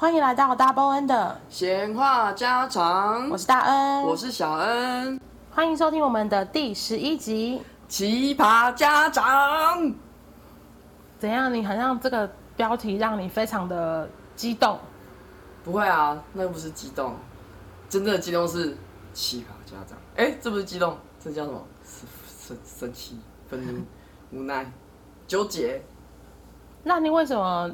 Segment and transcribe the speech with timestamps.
[0.00, 5.20] 欢迎来到大波恩的闲话家常，我是大恩我是小恩，
[5.50, 7.60] 欢迎收听我们的第十一集
[7.92, 9.82] 《奇葩家长》。
[11.18, 11.52] 怎样？
[11.52, 14.78] 你好像这个标题让你非常的激动？
[15.64, 17.16] 不会啊，那又不是激动，
[17.88, 18.78] 真正的激动是
[19.12, 19.98] 奇葩家长。
[20.14, 21.60] 哎，这不是激动，这叫什么？
[22.46, 23.18] 生生气、
[23.48, 23.84] 愤怒、
[24.30, 24.64] 无奈、
[25.26, 25.82] 纠结。
[26.84, 27.68] 那你为什么？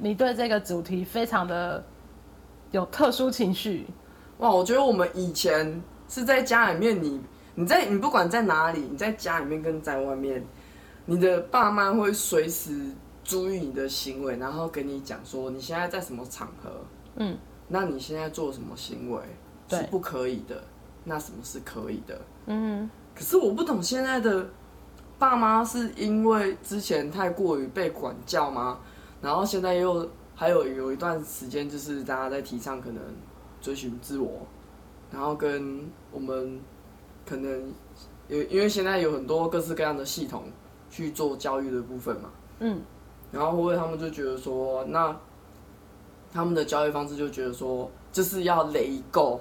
[0.00, 1.84] 你对这个主题非常的
[2.70, 3.86] 有特殊情绪，
[4.38, 4.50] 哇！
[4.50, 7.20] 我觉得我们以前是在家里面你，你
[7.56, 10.44] 你在你不管在哪里，你在家里面跟在外面，
[11.06, 12.92] 你的爸妈会随时
[13.24, 16.70] 注意你的行为，然后跟你讲说你现在在什么场合，
[17.16, 17.36] 嗯，
[17.66, 19.20] 那你现在做什么行为
[19.68, 20.62] 是不可以的，
[21.04, 22.88] 那什么是可以的，嗯。
[23.14, 24.48] 可是我不懂现在的
[25.18, 28.78] 爸妈是因为之前太过于被管教吗？
[29.20, 33.02] 然后现在又还有有一段时间，就是大家在提倡可能
[33.60, 34.46] 追寻自我，
[35.10, 36.60] 然后跟我们
[37.26, 37.72] 可能
[38.28, 40.44] 有因为现在有很多各式各样的系统
[40.88, 42.30] 去做教育的部分嘛，
[42.60, 42.80] 嗯，
[43.32, 45.16] 然后或者他们就觉得说，那
[46.32, 49.40] 他们的教育方式就觉得说，就是要雷够，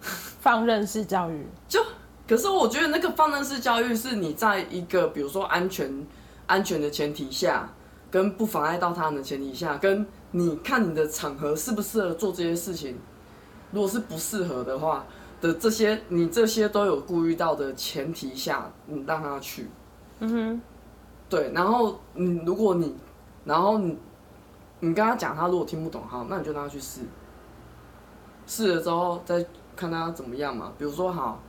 [0.00, 1.84] 放任式教育，就
[2.28, 6.06] 可是我觉得那个放任式教育是你在一个比如说安全
[6.46, 7.68] 安全的前提下。
[8.10, 12.98] 跟不妨碍到他人的前提下，跟你看你的场合适不适合做这些事情，
[13.70, 15.06] 如果是不适合的话
[15.40, 19.68] 的这些，你这些都有顾虑到的前提下，你让他去，
[20.18, 20.62] 嗯哼，
[21.28, 22.96] 对，然后你如果你，
[23.44, 23.96] 然后你，
[24.80, 27.02] 你跟他讲，他如果听不懂，好，那你就让他去试，
[28.46, 30.72] 试了之后再看他怎么样嘛。
[30.76, 31.40] 比如说，好，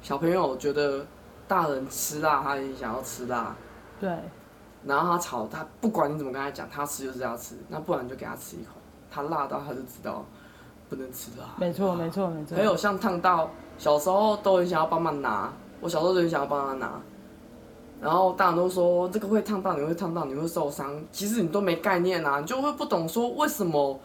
[0.00, 1.06] 小朋友觉得
[1.46, 3.54] 大人吃辣，他也想要吃辣，
[4.00, 4.10] 对。
[4.86, 8.70] 然后他炒，他不管你怎么跟他讲，他吃就是要吃，那不然就给他吃一口，
[9.10, 10.24] 他辣到他就知道
[10.88, 11.46] 不能吃辣。
[11.58, 12.56] 没错，没错，没错。
[12.56, 17.00] 还有像烫到，小时候都很想要帮忙拿，我小时候就很想要帮他拿，
[18.00, 21.02] 然后大人都说这个会烫到，你会烫到，你会受伤。
[21.10, 23.98] 其实你都没概念啊，你就会不懂说为什么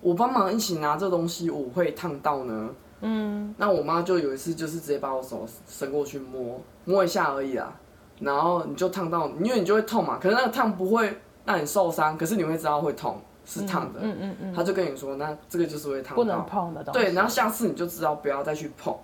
[0.00, 2.70] 我帮忙一起拿这东西我会烫到呢？
[3.02, 7.76] 嗯，那我妈就有一次就是直接把我手伸过去摸摸一下而已啦。
[8.22, 10.18] 然后你就烫到，因为你就会痛嘛。
[10.20, 13.98] 可是那个烫不会让你受伤，可是你会知道会痛，是烫的。
[14.00, 14.54] 嗯嗯嗯。
[14.54, 16.14] 他就跟你说，那这个就是会烫。
[16.14, 17.00] 不能碰的东西。
[17.00, 18.96] 对，然后下次你就知道不要再去碰。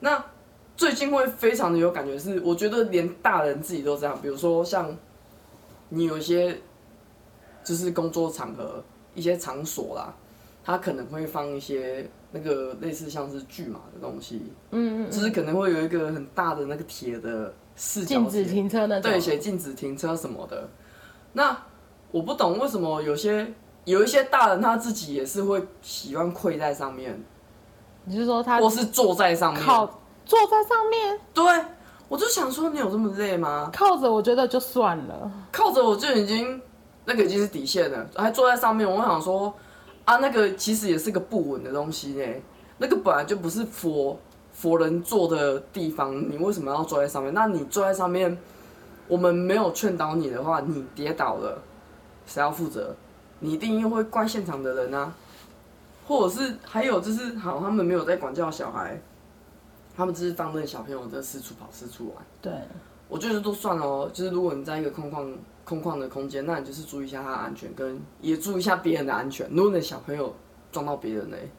[0.00, 0.24] 那
[0.74, 4.18] 最近会非常的有感觉是，我觉得连大人自己都这样。
[4.22, 4.96] 比如说像
[5.90, 6.58] 你有一些
[7.62, 8.82] 就是工作场合、
[9.14, 10.14] 一些场所啦，
[10.64, 14.50] 他可能会放一些那个类似像是巨马的东西。
[14.70, 15.10] 嗯嗯。
[15.10, 17.52] 就是可能会有一个很大的那个铁的。
[17.76, 20.68] 禁止停车的，对，写禁止停车什么的。
[21.32, 21.56] 那
[22.10, 23.46] 我不懂为什么有些
[23.84, 27.22] 有一些大人他自己也是会喜欢跪在上面。
[28.04, 28.58] 你是说他？
[28.58, 29.62] 或是坐在上面？
[29.62, 29.86] 靠，
[30.24, 31.20] 坐在上面？
[31.34, 31.44] 对，
[32.08, 33.70] 我就想说，你有这么累吗？
[33.72, 36.60] 靠着我觉得就算了，靠着我就已经
[37.04, 39.52] 那个已经是底线了，还坐在上面，我想说
[40.04, 42.24] 啊，那个其实也是个不稳的东西呢，
[42.78, 44.18] 那个本来就不是佛。
[44.56, 47.34] 佛人坐的地方，你为什么要坐在上面？
[47.34, 48.36] 那你坐在上面，
[49.06, 51.62] 我们没有劝导你的话，你跌倒了，
[52.26, 52.96] 谁要负责？
[53.38, 55.12] 你一定又会怪现场的人啊，
[56.06, 58.98] 或者是还有就是，好，他们没有在管教小孩，
[59.94, 62.24] 他们只是放任小朋友在四处跑、四处玩。
[62.40, 62.50] 对，
[63.10, 64.10] 我觉得都算了哦。
[64.10, 65.30] 就是如果你在一个空旷、
[65.66, 69.46] 空旷的空间，那你就是注意一下他的安全，跟也注意一下别人的安全。
[69.50, 70.34] 如果你的小朋友
[70.72, 71.50] 撞到别人嘞？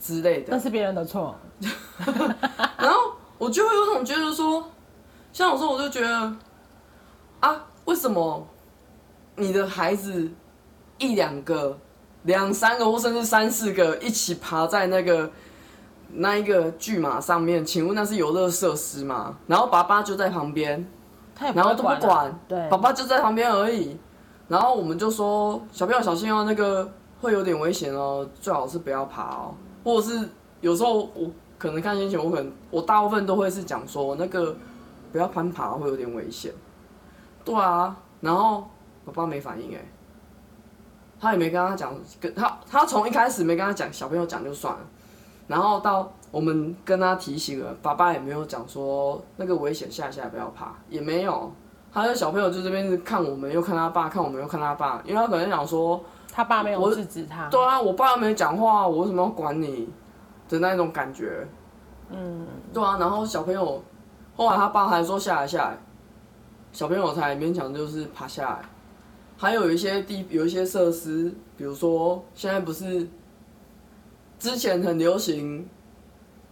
[0.00, 1.34] 之类的，那是别人的错。
[2.78, 4.64] 然后我就会有种觉得说，
[5.32, 6.32] 像我说我就觉得，
[7.40, 8.46] 啊，为什么
[9.36, 10.30] 你的孩子
[10.98, 11.76] 一两个、
[12.24, 15.30] 两三个或甚至三四个一起爬在那个
[16.08, 17.64] 那一个巨马上面？
[17.64, 19.36] 请问那是游乐设施吗？
[19.46, 20.86] 然后爸爸就在旁边，
[21.54, 23.96] 然后都不管，对，爸爸就在旁边而已。
[24.48, 26.88] 然后我们就说，小朋友小心哦，那个
[27.20, 29.54] 会有点危险哦，最好是不要爬哦。
[29.86, 30.28] 或者是
[30.60, 34.52] 有时候我可能看心情，我可能我大部分都会是讲说那个
[35.12, 36.52] 不要攀爬会有点危险，
[37.44, 38.68] 对啊，然后
[39.04, 39.80] 我爸没反应哎，
[41.20, 44.80] 他也没跟他讲，跟他他从一开始没跟他讲，小朋友讲就算了，
[45.46, 51.52] 然后到我们跟他提醒了，爸爸也没有讲说那个危险下下来不要爬，也没有，
[51.92, 56.02] 他的小朋友就这边看我们又看他爸，看我们又看他爸，因为他可能想说。
[56.36, 57.48] 他爸没有制止他。
[57.48, 59.88] 对啊，我爸没讲话，我为什么要管你？
[60.50, 61.48] 的那种感觉。
[62.10, 62.46] 嗯。
[62.74, 63.82] 对啊，然后小朋友，
[64.36, 65.78] 后来他爸还说下来下来，
[66.72, 68.60] 小朋友才勉强就是爬下来。
[69.38, 73.08] 还有一些地有一些设施，比如说现在不是
[74.38, 75.66] 之前很流行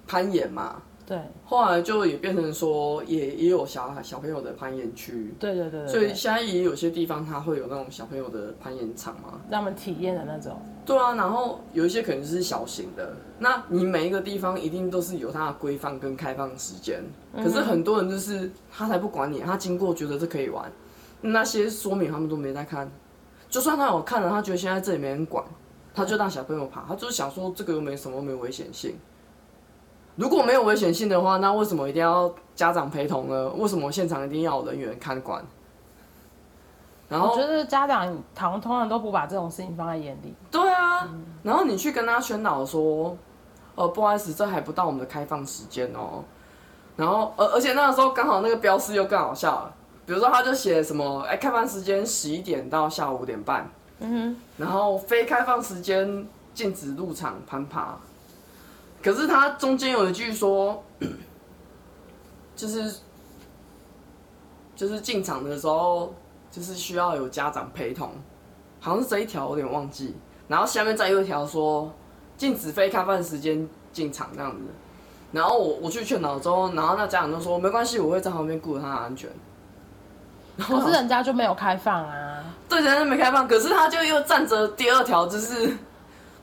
[0.06, 0.80] 攀岩嘛。
[1.06, 5.34] 对，后来就也变成说也，也也有小孩小朋友的攀岩区。
[5.38, 10.58] 对对对，对，所以现在也有些地方它会有那种小朋友的攀岩场嘛，让他们体验的那种。
[10.86, 17.02] 对啊，然后有一些可能是小型的，那你每一个地方一定都是有它的规范跟开放时间。
[17.36, 20.72] 可是很多人就是他才不管你，他经过觉得这可以玩，
[21.20, 22.90] 那些说明他们都没在看。
[23.50, 25.44] 就算他有看了，他觉得现在这里没人管，
[25.94, 28.96] 他就让小朋友爬，他就是想说这个又没什么，没危险性。
[30.16, 33.48] 如果没有危险性的话，那为什么一定要家长陪同呢？
[33.50, 35.44] 为什么现场一定要有人员看管？
[37.08, 40.34] 然后我觉得家长通常都不把这种事情放在眼里。
[40.50, 43.16] 对啊，嗯、然后你去跟他宣导说，
[43.74, 46.24] 呃，不好意思，这还不到我们的开放时间哦。
[46.96, 49.74] 然后，而而且那个时候刚好那个标示又更好笑了，
[50.06, 53.68] 比如说他就写什么，哎，开放时间十一点到下午五点半，
[53.98, 57.96] 嗯哼，然后非开放时间禁止入场攀爬。
[59.04, 60.82] 可是他中间有一句说，
[62.56, 62.90] 就是
[64.74, 66.14] 就是进场的时候，
[66.50, 68.10] 就是需要有家长陪同，
[68.80, 70.16] 好像是这一条，我有点忘记。
[70.48, 71.92] 然后下面再有一条说，
[72.38, 74.62] 禁止非开放时间进场这样子。
[75.32, 79.28] 然后我我去劝导之后，然后那家长就说没关系，我会在旁边顾着他的安全。
[80.56, 82.42] 可是人家就没有开放啊。
[82.70, 85.76] 对，人家没开放，可是他就又站着第二条，就是。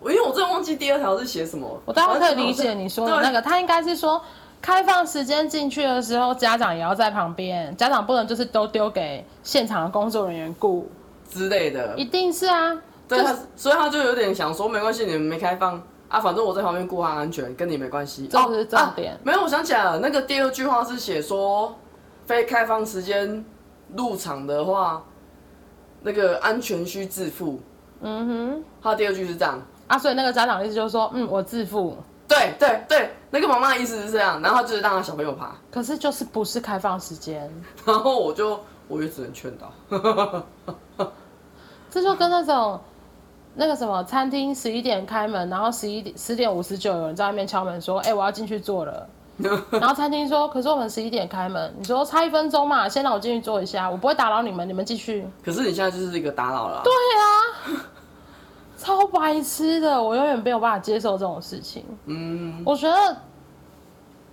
[0.02, 4.20] 我因为我真的忘记第二条是写什么，我当然可以理解你说的那个，他应该是说
[4.60, 10.90] 开放时间进去的时候，家长也要在旁边，家长不能就是都丢给现场的工作人员顾
[11.30, 12.76] 之类的，一定是啊，
[13.08, 19.14] 对，他所以他就有点想说没关系，你们没开放啊，反正我在旁边顾他安全，跟你没关系，这是重点。
[19.14, 19.24] 哦啊。
[19.24, 21.76] 没有，我想起来了，那个第二句话是写说
[22.26, 23.46] 非开放时间
[23.96, 25.04] 入场的话，
[26.02, 27.60] 那个安全需自负。
[28.02, 29.62] 嗯哼，他第二句是这样。
[29.92, 31.98] 啊，所以那个家长的意思就是说，嗯，我自负。
[32.26, 35.54] 对对对，那个妈妈的意思是这样，然后就是让他小朋友爬。
[35.70, 37.52] 可是就是不是开放时间，
[37.84, 38.58] 然后我就
[38.88, 40.42] 我也只能劝导。
[41.92, 42.80] 这就跟那种
[43.54, 49.06] 那个什么餐厅十一点开门，然后十一点十点五十九有人在外面敲门说，哎、欸，我要进去坐了。
[49.72, 55.28] 然后餐厅说，可是我们十一点开门，你说差一分钟嘛，先让我进去坐一下，我不会打扰你们，你们继续。
[55.44, 56.82] 可是你现在就是一个打扰了。
[56.86, 57.41] 对啊。
[58.82, 61.86] 超白痴的，我永远没有办法接受这种事情。
[62.06, 63.18] 嗯，我觉得，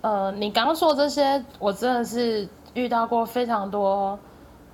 [0.01, 4.17] 呃，你刚刚说这些，我真的是遇到过非常多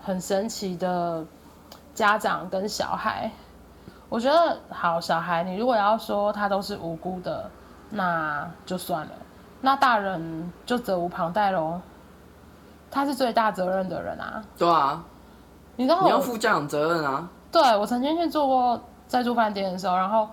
[0.01, 1.25] 很神奇的
[1.93, 3.29] 家长跟小孩。
[4.07, 7.51] 我觉得，好，小孩，你如果要说他都是无辜的，
[7.89, 9.11] 那就算了。
[9.59, 11.81] 那大人就责无旁贷喽。
[12.89, 14.41] 他是最大责任的人啊。
[14.57, 15.03] 对啊。
[15.75, 17.27] 你知道你要负家长责任啊。
[17.51, 18.81] 对，我曾经去做过。
[19.07, 20.27] 在住饭店的时候，然后，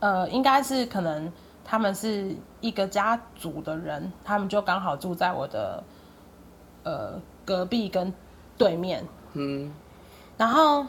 [0.00, 1.32] 呃，应该是可能
[1.64, 5.82] 他们是一个家族的人，他们就刚好住在我的
[6.82, 8.12] 呃隔壁跟
[8.58, 9.04] 对面。
[9.32, 9.72] 嗯。
[10.36, 10.84] 然后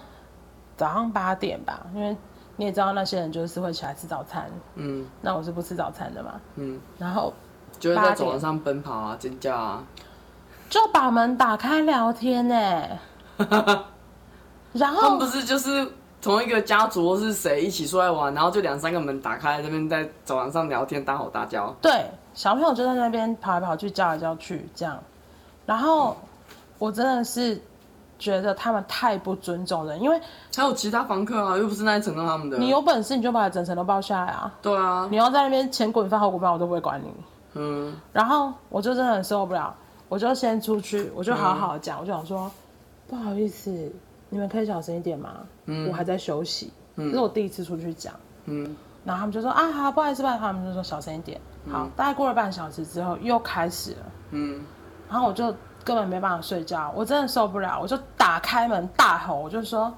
[0.76, 2.16] 早上八点吧，因为
[2.58, 4.52] 你也知道那些人就是会起来吃早餐。
[4.76, 5.08] 嗯。
[5.22, 6.42] 那我是不吃早餐的嘛。
[6.56, 6.80] 嗯。
[6.98, 7.34] 然后
[7.80, 9.84] 就在走廊上奔跑啊，尖叫啊。
[10.70, 12.56] 就把门打开聊天呢。
[14.74, 15.02] 然后。
[15.02, 15.90] 他们不是就是。
[16.24, 21.76] 同一个家族是谁一起出来玩，然后就两三个门打开，那边在走廊上聊天，大吼大叫。
[21.82, 24.98] 对，小朋友就在那边跑来跑去，叫来叫去，这样。
[25.66, 26.16] 然后
[26.80, 27.62] 我真的是
[28.18, 30.18] 觉得他们太不尊重人，因为
[30.56, 32.58] 还有其他房客啊，又不是那一层都他们的。
[32.58, 34.54] 你有本事你就把整层都包下来啊！
[34.62, 37.14] 对啊，你要在那边前滚翻后滚翻，我都不会管你。
[37.56, 37.94] 嗯。
[38.14, 39.76] 然后我就真的很受不了，
[40.08, 42.52] 我就先出去，我就好好讲，嗯、我就想说，
[43.10, 43.92] 不好意思。
[44.34, 45.42] 你们可以小声一点吗？
[45.68, 46.74] 嗯，我还在休息。
[46.96, 48.12] 嗯，这是我第一次出去讲。
[48.46, 48.76] 嗯，
[49.06, 51.40] 然后他们就说啊，好，不好意思，不好意思，他们就说小声一点。
[51.70, 54.12] 好，嗯，大概过了半小时之后又开始了。
[54.32, 54.60] 嗯，
[55.08, 59.94] 然后我就根本没办法睡觉，我真的受不了，我就打开门大吼，我就说，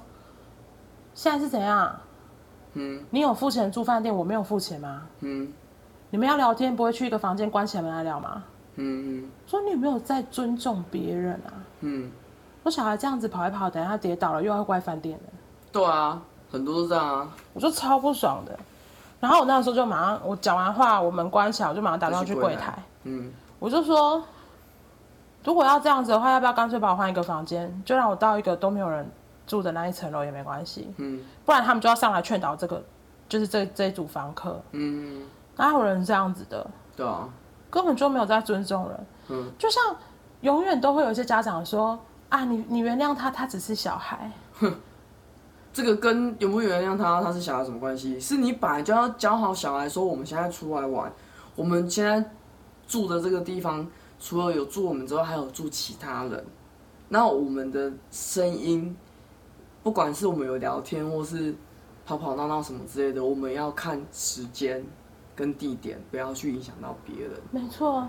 [1.14, 1.98] 现在是怎样？
[2.74, 5.06] 嗯，你有付钱住饭店，我没有付钱吗？
[5.20, 5.50] 嗯，
[6.10, 8.44] 你们要聊天不会去一个房间关起门来聊吗？
[8.74, 11.56] 嗯嗯，说你有没有在尊重别人啊？
[11.80, 12.10] 嗯。
[12.66, 15.32] 我小孩这样子跑一跑，等一下跌倒了，又要怪饭店了。
[15.70, 16.20] 对啊，
[16.50, 17.28] 很多都这样啊。
[17.52, 18.58] 我就超不爽的。
[19.20, 22.76] 然后我那时候就马上，我讲完话，我门关起来，我就马上打电话去柜台。
[23.04, 23.32] 嗯。
[23.60, 24.20] 我就说，
[25.44, 29.08] 如果要这样子的话，要不要干脆把我换一个房间，就让我到一个都没有人
[29.46, 30.92] 住的那一层楼也没关系。
[30.96, 31.22] 嗯。
[31.44, 32.82] 不然他们就要上来劝导这个，
[33.28, 34.60] 就是这这一组房客。
[34.72, 35.24] 嗯。
[35.56, 36.66] 哪有人这样子的？
[36.96, 37.28] 对啊。
[37.70, 39.06] 根本就没有在尊重人。
[39.28, 39.52] 嗯。
[39.56, 39.94] 就像
[40.40, 41.96] 永远都会有一些家长说。
[42.28, 44.30] 啊，你你原谅他，他只是小孩。
[44.54, 44.74] 哼，
[45.72, 48.18] 这个跟有没有原谅他，他是小孩什么关系？
[48.18, 51.12] 是你本来就要教好小孩，说我们现在出来玩，
[51.54, 52.30] 我们现在
[52.86, 53.86] 住的这个地方，
[54.18, 56.44] 除了有住我们之外，还有住其他人。
[57.08, 58.96] 那我们的声音，
[59.82, 61.54] 不管是我们有聊天，或是
[62.04, 64.84] 跑跑闹闹什么之类的，我们要看时间
[65.36, 67.32] 跟地点，不要去影响到别人。
[67.52, 68.08] 没错，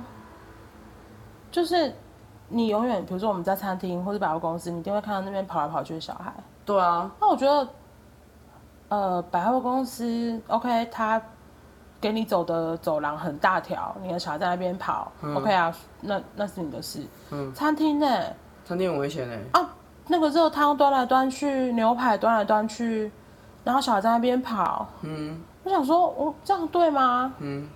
[1.52, 1.94] 就是
[2.50, 6.34] 你永远，比如说我们在餐厅或者百货公司，你一定会看到那边跑来跑去的小孩。
[6.66, 7.10] 对啊。
[7.20, 7.68] 那我觉得，
[8.90, 11.22] 呃，百货公司 OK，他
[12.00, 17.06] 给你走的走廊很大条，你的小孩在那边跑，嗯，OK 啊，那那是你的事。
[17.32, 17.54] 嗯。
[17.54, 18.08] 餐厅呢？
[18.66, 19.36] 餐厅很危险呢！
[19.54, 19.70] 啊，
[20.08, 23.12] 那个热汤端来端去，牛排端来端去，
[23.64, 24.88] 然后小孩在那边跑。
[25.02, 27.34] 嗯，我想说，我这样对吗？
[27.40, 27.68] 嗯，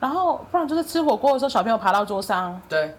[0.00, 2.60] 然后不然就是吃火锅的时候，小朋友爬到桌上。
[2.68, 2.92] 对，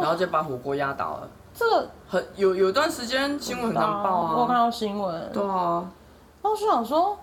[0.00, 1.28] 然后就把火锅压倒了。
[1.52, 5.30] 这个很有有段时间新闻很难报啊，我看到新闻。
[5.32, 5.84] 对啊，
[6.40, 7.18] 然后我就想说，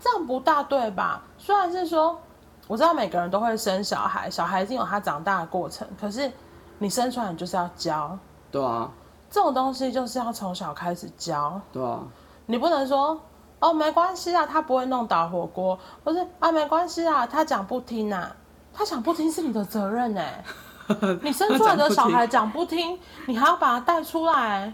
[0.00, 1.22] 这样不大对吧？
[1.38, 2.18] 虽然是说，
[2.66, 6.30] 我知道每个人都会生小孩，小孩一定有他长大的过程，可是
[6.78, 8.18] 你生出来你就是要教。
[8.50, 8.90] 对啊，
[9.30, 11.60] 这种东西就是要从小开始教。
[11.72, 12.00] 对啊，
[12.46, 13.18] 你不能说
[13.60, 18.34] 哦，没关系啊，他不会弄倒火锅，不是啊，没关系啊，他讲不听啊，
[18.74, 20.44] 他讲不听是你的责任哎，
[21.22, 24.72] 你生出来的小孩讲不听，你还要把他带出来，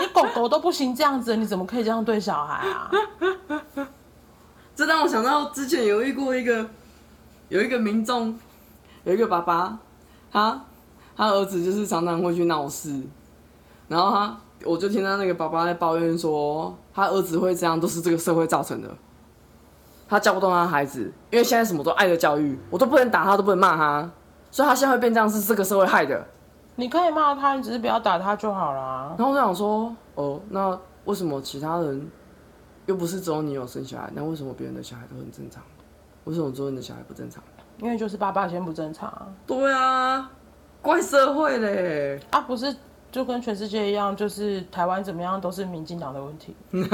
[0.00, 2.90] 你狗狗都不行这样子，你怎么可以这样对小孩啊？
[4.74, 6.66] 这让我想到之前有遇过一个，
[7.48, 8.38] 有一个民众，
[9.04, 9.78] 有一个爸爸，
[10.30, 10.60] 他。
[11.16, 13.00] 他儿子就是常常会去闹事，
[13.86, 18.92] 然后他，我就听到那个爸爸在抱怨说，他儿子会这样都是这个社会造成的，
[20.08, 24.10] 他教不动他孩子，因为现在什么都爱的教育，我都不能打他，都不能骂他，
[24.54, 26.24] 所以他现在会变这样是这个社会害的。
[26.76, 29.12] 你可以骂他，你只是不要打他就好了。
[29.18, 32.08] 然后我就想说，哦，那为什么其他人
[32.86, 35.60] 又不是只有你有生小孩，那为什么别人的小孩都很正常？
[36.22, 37.42] 为什么做你的小孩不正常？
[37.78, 39.12] 因为就是爸爸先不正常。
[39.44, 40.30] 对啊。
[40.80, 42.20] 怪社会嘞！
[42.30, 42.76] 啊，不是，
[43.10, 46.54] 就跟全世界一样，就是台湾怎么样都是民进党的问题。
[46.70, 46.88] 因为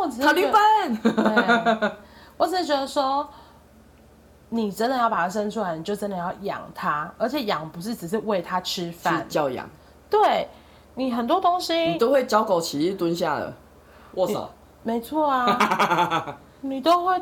[0.00, 0.96] 我只是塔利班。
[0.96, 1.92] 对，
[2.38, 3.28] 我只是觉得说，
[4.54, 9.66] 你真的要把它生出来，你就真的要养它，而且养不是只是喂它吃饭，教养。
[10.10, 10.46] 对，
[10.94, 13.50] 你很多东西，你都会教狗起立蹲下了，
[14.16, 14.50] 握手。
[14.82, 17.18] 没错啊， 你都会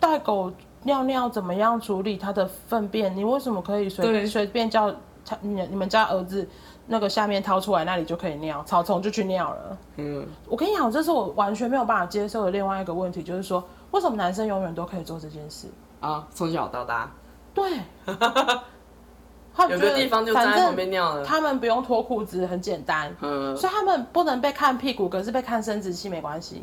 [0.00, 0.52] 带狗。
[0.84, 3.16] 尿尿怎么样处理它的粪便？
[3.16, 4.92] 你为什么可以随随便叫
[5.24, 6.44] 他你你们家儿子
[6.88, 9.78] 那个下面掏出来那里就可以尿，草丛就去尿了？
[9.98, 13.62] 嗯，我跟你讲，这是我完全没有办法接受的另外一个问题，就是说
[13.92, 15.68] 为什么男生永远都可以做这件事
[16.02, 16.28] 啊？
[16.34, 17.10] 从小到大，
[17.54, 17.64] 对，
[19.70, 26.62] 有个地方就在旁边尿了，他们不用脱裤子，很简单，嗯，所以他们不能被看屁股，可是被看生殖器没关系。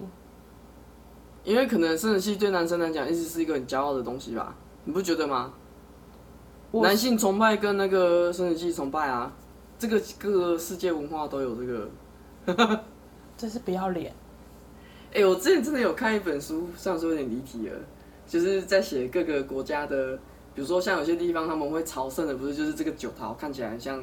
[1.45, 4.53] 因为可能生殖器对男生来讲一直是一个很骄傲的东西吧，
[4.83, 5.53] 你不觉得吗？
[6.71, 9.31] 男性崇拜跟那个生殖器崇拜啊，
[9.79, 12.79] 这个各个世界文化都有这个，
[13.37, 14.13] 这是不要脸。
[15.15, 17.79] 哎，我之前真的有看一本书，虽然说有点离题了，
[18.29, 20.15] 就是在写各个国家的，
[20.55, 24.01] 比如说像有些地方他们会朝圣的，不是就是这个酒桃看起来像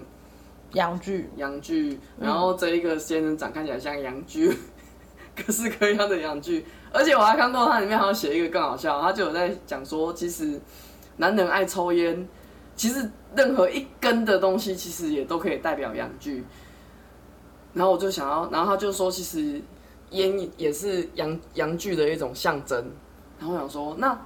[0.75, 4.50] 阳具，阳具，然后这一个仙人掌看起来像阳具。
[4.50, 4.56] 嗯
[5.37, 10.59] 各式各样的阳具，而且我还看过它里面还有写一个更好笑，他就有在讲说，其实
[11.18, 12.26] 男人爱抽烟，
[12.75, 16.42] 其实任何一根的东西其实也都可以代表阳具。
[17.75, 19.61] 然后我就想要，然后他就说，其实
[20.12, 22.90] 烟也是阳阳具的一种象征。
[23.38, 24.19] 然后我想说，那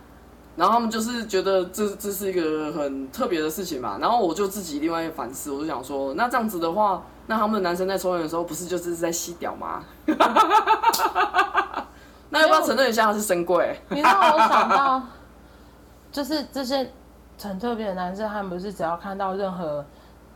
[0.56, 3.98] 然后他们就是觉得这这是一个很特别的事情嘛。
[4.00, 7.02] 然后我就自己另外一个反思，我就想说，那这样子的话。
[7.26, 9.84] 那他们的男生在抽烟的时候，不是就是在吸屌吗？
[12.28, 13.78] 那要不要承认一下他是深贵？
[13.88, 15.00] 你让我想到，
[16.10, 16.90] 就是这些
[17.40, 19.84] 很特别的男生，他们不是只要看到任何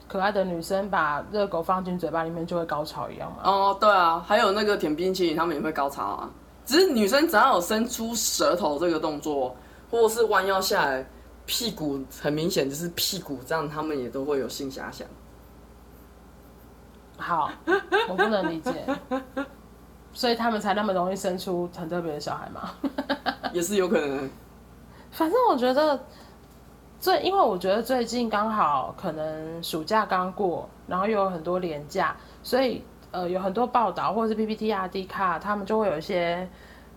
[0.06, 3.38] 可爱的女生把热狗放进嘴巴里面就会高潮一样吗？
[3.42, 6.30] 哦，对啊，还有那个舔冰淇淋，他们也会高潮啊。
[6.64, 9.54] 只是女生只要有伸出舌头这个动作，
[9.90, 11.06] 或者是弯腰下来，
[11.46, 15.06] 屁股很明显就是屁股这样，他们也都会有性遐想。
[17.16, 17.50] 好，
[18.08, 18.84] 我不能理解，
[20.12, 22.70] 所以他们才那么容易生出很特别的小孩嘛？
[23.52, 24.28] 也是有可能。
[25.10, 25.98] 反正我觉得
[26.98, 32.82] 最，因为我觉得最近刚好可能暑假刚过，然后又有很多连假，所以
[33.14, 36.46] 呃有很多报道或者是 PPT 啊、D 卡，他们就会有一些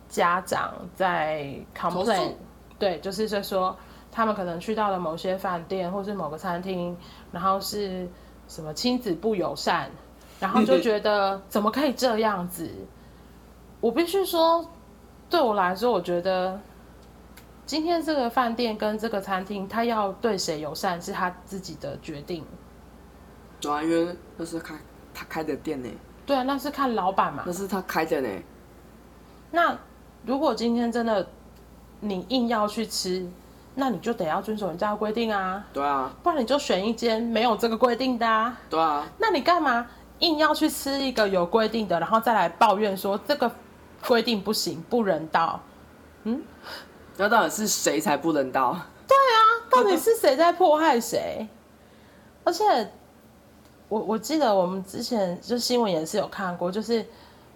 [0.10, 2.34] 家长在 complain，
[2.78, 3.78] 对，就是在说
[4.12, 6.98] 他们可能去到了某些饭店或是某个餐厅，
[7.32, 8.08] 然后是
[8.48, 9.90] 什么亲子不友善。
[10.40, 12.70] 然后就觉得怎么可以这样子？
[13.82, 14.64] 我必须说，
[15.32, 16.60] 对我来说，我觉得
[17.66, 22.46] 今天这个饭店跟这个餐厅，他要对谁友善是他自己的决定。
[23.60, 24.76] 对啊，因为那是开
[25.12, 25.90] 他开的店呢。
[26.28, 27.44] 对啊，那是看老板嘛。
[27.48, 28.30] 那是他开的呢。
[29.50, 29.76] 那
[30.26, 31.26] 如果今天真的
[32.02, 33.26] 你硬要去吃，
[33.76, 35.66] 那你就得要遵守人家的规定啊。
[35.72, 36.14] 对啊。
[36.22, 38.60] 不然你就选一间没有这个规定的啊。
[38.70, 39.08] 对啊。
[39.18, 39.88] 那你干嘛
[40.20, 43.50] 硬要去吃一个有规定的，然后再来抱怨说这个
[44.06, 45.62] 规定不行，不人道？
[46.24, 46.44] 嗯？
[47.16, 48.78] 那到底是谁才不人道？
[49.08, 49.40] 对啊，
[49.72, 51.48] 到底 是谁在迫害谁？
[52.44, 52.92] 而且。
[53.90, 57.06] 我我记得我们之前就新闻也是有看过，就是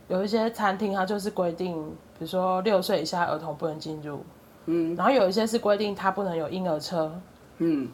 [0.08, 1.76] 有一些餐厅它就是规定，
[2.18, 4.24] 比如说六岁以下儿童不能进入，
[4.66, 7.12] 嗯，然后有一些是规定它不能有婴儿车，
[7.58, 7.90] 嗯，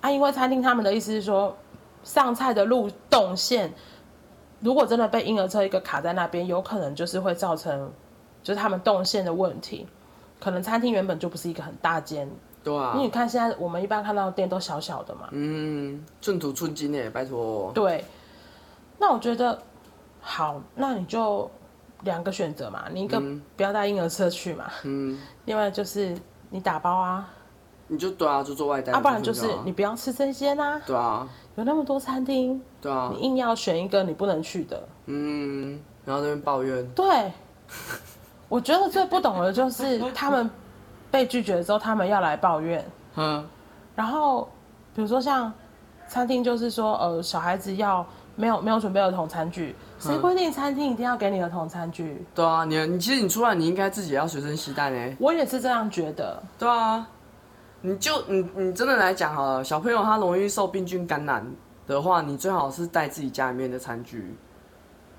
[0.00, 1.56] 啊，因为餐厅他们的意思是说，
[2.04, 3.72] 上菜的路动线
[4.60, 7.90] 如果真的被婴儿车一个卡在那边，有可能就是会造成
[8.42, 9.86] 就是他们动线的问题，
[10.38, 12.30] 可能餐厅原本就不是一个很大间。
[12.64, 17.72] 对啊，你看现在我们一般看到的店都小小的嘛，嗯，寸土寸金诶，拜托。
[17.74, 18.04] 对，
[18.98, 19.60] 那我觉得
[20.20, 21.50] 好，那你就
[22.02, 23.20] 两个选择嘛，你一个
[23.56, 26.16] 不要带婴儿车去嘛，嗯，另外就是
[26.50, 27.28] 你打包啊，
[27.88, 37.32] 你就对啊，就做外带，要、啊、不然就是你不要吃这些啊，对啊，有那么多餐厅，对啊，你硬要选一个你不能去的，嗯，然后在那边抱怨，对，
[38.48, 40.48] 我觉得最不懂的就是他们。
[41.12, 42.84] 被拒绝之后，他们要来抱怨。
[43.14, 43.46] 嗯，
[43.94, 44.50] 然后
[44.94, 45.52] 比如说像
[46.08, 48.04] 餐厅，就是说，呃，小孩子要
[48.34, 52.26] 没有没有准备儿童餐具，谁规定餐厅一定要给你儿童餐具？
[52.34, 55.16] 对啊，你你其实你出来，你应该自己要随身携带呢。
[55.20, 56.42] 我也是这样觉得。
[56.58, 57.06] 对啊，
[57.82, 61.46] 你就你你真的来讲好了，小朋友他容易受病菌感染
[61.86, 64.34] 的话，你最好是带自己家里面的餐具。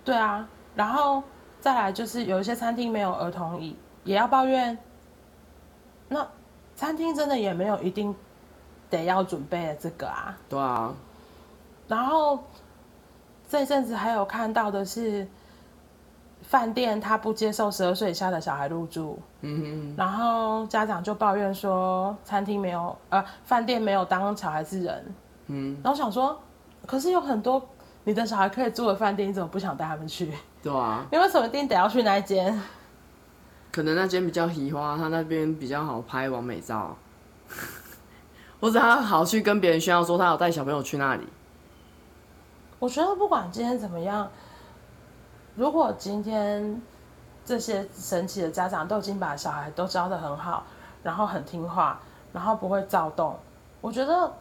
[0.04, 1.22] 对啊，然后
[1.62, 4.76] 再来就是有一些餐厅没有儿童椅，也要抱怨。
[6.14, 6.26] 那
[6.76, 8.16] 餐厅真的也没有一定
[8.90, 10.38] 得要准备的这个啊。
[10.48, 10.94] 对啊。
[11.88, 12.40] 然后
[13.50, 15.28] 这阵子还有看到的是，
[16.44, 19.20] 饭店他不接受十二岁以下的小孩入住。
[19.42, 19.96] 嗯哼。
[19.98, 25.16] 然后家长就抱怨说，餐厅没有呃，饭店没有当小孩子人。
[25.48, 25.78] 嗯。
[25.84, 26.40] 然后想说，
[26.86, 27.62] 可是有很多
[28.04, 30.32] 你的小孩可以住的饭店，你怎么不想带他们去？
[30.62, 31.06] 对啊。
[31.12, 32.62] 你为什么一定得要去那一间？
[33.74, 36.96] 可能那间比较喜花，他那边比较好拍完美照，
[38.62, 41.28] 或者他好去跟别人炫耀说他有带小朋友去那里。
[42.78, 44.30] 我觉得不管今天怎么样，
[45.56, 46.80] 如果今天
[47.44, 50.64] 这些神奇的家长都已经把小孩都教的很好，
[51.02, 52.00] 然后很听话，
[52.32, 53.36] 然后不会躁动，
[53.82, 54.32] 我觉得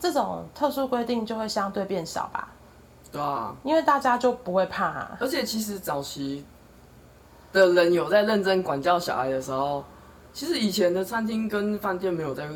[0.00, 2.48] 这种特殊规定就会相对变少吧。
[3.12, 5.18] 对啊，因为大家就不会怕啊。
[5.20, 6.42] 而且其实早期。
[7.56, 9.82] 的人有在认真管教小孩的时候，
[10.30, 12.46] 其实以前的餐厅跟饭店没有在，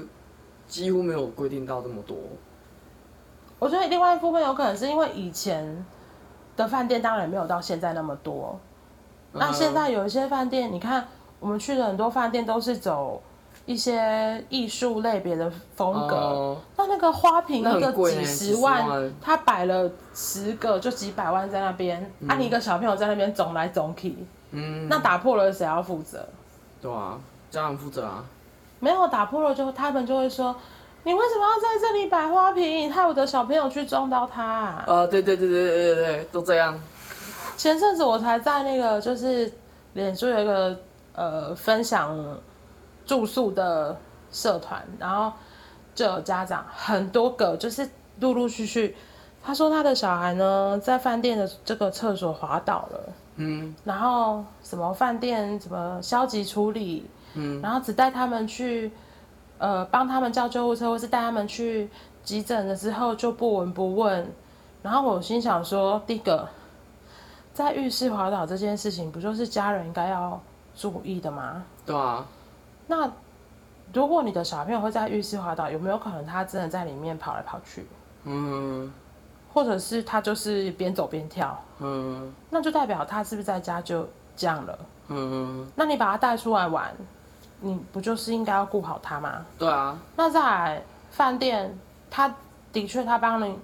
[0.69, 2.17] 几乎没有规定到这么多。
[3.59, 5.85] 我觉得另外一部分有可能是因为以前
[6.55, 8.61] 的饭店当然没有到现在那么多。
[9.33, 11.09] 那现在有一些饭店，你看
[11.39, 13.23] 我们去的很多饭店都是走
[13.65, 24.17] 一些艺术类别的风格，那那个花瓶一个几十万，他摆了十个就几百万在那边，啊，你一个小朋友在那边总来总去。
[24.53, 26.27] 嗯，那打破了谁要负责？
[26.81, 27.19] 对啊，
[27.51, 28.25] 家长负责啊。
[28.79, 30.57] 没有打破了，就他们就会说，
[31.05, 34.85] 你为什么要在这里摆花瓶，害我的小朋友去撞到他啊？
[34.87, 36.81] 呃，对对对对对对对，都这样。
[37.59, 39.53] 前阵子我才在那个就是
[39.93, 40.75] 脸书有一个
[41.15, 42.19] 呃分享
[43.05, 43.95] 住宿的
[44.33, 45.31] 社团，然后
[45.95, 47.87] 就有家长很多个，就是
[48.21, 48.97] 陆陆续续，
[49.45, 53.01] 他说他的小孩呢在饭店的这个厕所滑倒了。
[53.43, 58.93] 嗯，然后什么饭店怎么消极处理，嗯，然后只带他们去，
[59.57, 61.89] 呃，帮他们叫救护车，或是带他们去
[62.23, 64.31] 急诊的时候就不闻不问。
[64.83, 66.47] 然后我心想说，第一个，
[67.55, 70.39] 在浴室滑倒这件事情，不就是家人应该要
[70.77, 71.65] 注意的吗？
[71.87, 72.27] 对啊。
[72.87, 73.11] 那
[73.95, 77.87] 如果你的小朋友会在浴室滑倒，有没有可能他真的在里面跑来跑去？
[78.25, 78.93] 嗯。
[79.53, 84.79] 或者是他就是边走边跳，嗯，那就代表他是不是在家就这样了？
[85.09, 86.95] 嗯，那你把他带出来玩，
[87.61, 89.45] 你不就是应该要顾好他吗？
[89.59, 89.99] 对啊。
[90.17, 91.77] 那在饭店，
[92.09, 92.33] 他
[92.73, 93.59] 的确他帮你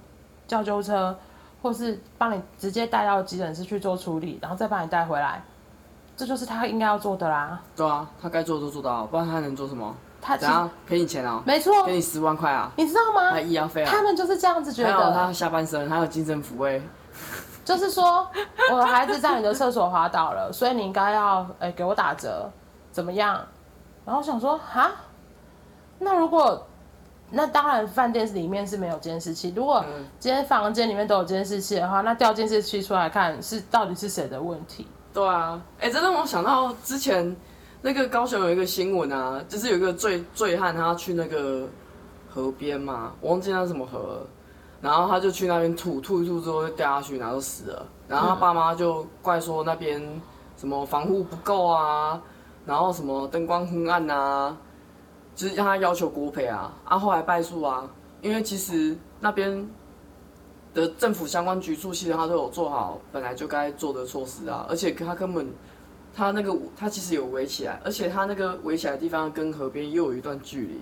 [0.45, 1.17] 叫救护车，
[1.61, 5.41] 或是帮你直接带到急诊室去做处理，然后再把你带回来，
[6.17, 7.61] 这就是他应该要做的啦。
[7.77, 9.95] 对啊，他该做的都做到，不然他能做什么？
[10.21, 11.41] 他怎样赔你钱啊？
[11.45, 12.71] 没错，给你十万块啊！
[12.75, 13.31] 你知道吗？
[13.31, 13.89] 他医药费啊！
[13.89, 14.93] 他们就是这样子觉得。
[14.93, 16.81] 还有他下半身，还有精神抚慰。
[17.63, 18.25] 就是说
[18.71, 22.49] 我的孩子在你的厕所滑倒了，所以你应该要哎、欸、给我打折，
[22.91, 23.39] 怎么样？
[24.05, 24.91] 然后我想说哈，
[25.99, 26.65] 那如果
[27.29, 29.83] 那当然饭店里面是没有监视器，如果
[30.17, 34.87] 今天房间里面都有监视器的话，那调监视器出来看是到底是谁的问题？
[35.13, 37.35] 对啊，哎、欸，这让我想到之前
[37.81, 41.67] 那个高雄有一个新闻啊，就是有一个醉醉汉，他去那个
[42.29, 44.25] 河边嘛，我忘记那是什么河，
[44.81, 47.85] 然后他就去那边吐，吐一吐之后就掉下去，然后就死了。
[48.07, 50.01] 然后他爸妈就怪说那边
[50.57, 52.21] 什么防护不够啊，
[52.65, 54.57] 然后什么灯光昏暗啊。
[55.35, 57.87] 就是让他要求国赔啊，啊后来败诉啊，
[58.23, 59.69] 因为其实那边
[60.73, 65.47] 的政府相关局处其实他都有做好本来就该做的措施啊，而且他根本
[66.17, 70.81] 他那个他其实有围起来，而且他那个围起来的地方跟河边又有一段距离，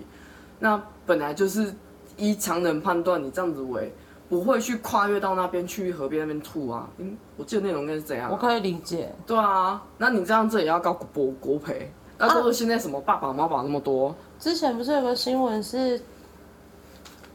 [0.58, 1.74] 那本来就是
[2.16, 3.92] 依常人判断，你这样子围
[4.30, 8.32] 不会去跨越到那边去河边那边吐啊，嗯，我记得内容应该是怎样啊？
[8.32, 9.14] 我可以理解。
[9.26, 11.92] 对啊，那你这样子也要告国国赔？
[12.18, 14.16] 那都是现在什么爸爸妈妈那么多？
[14.38, 16.00] 之前不是有个新闻是，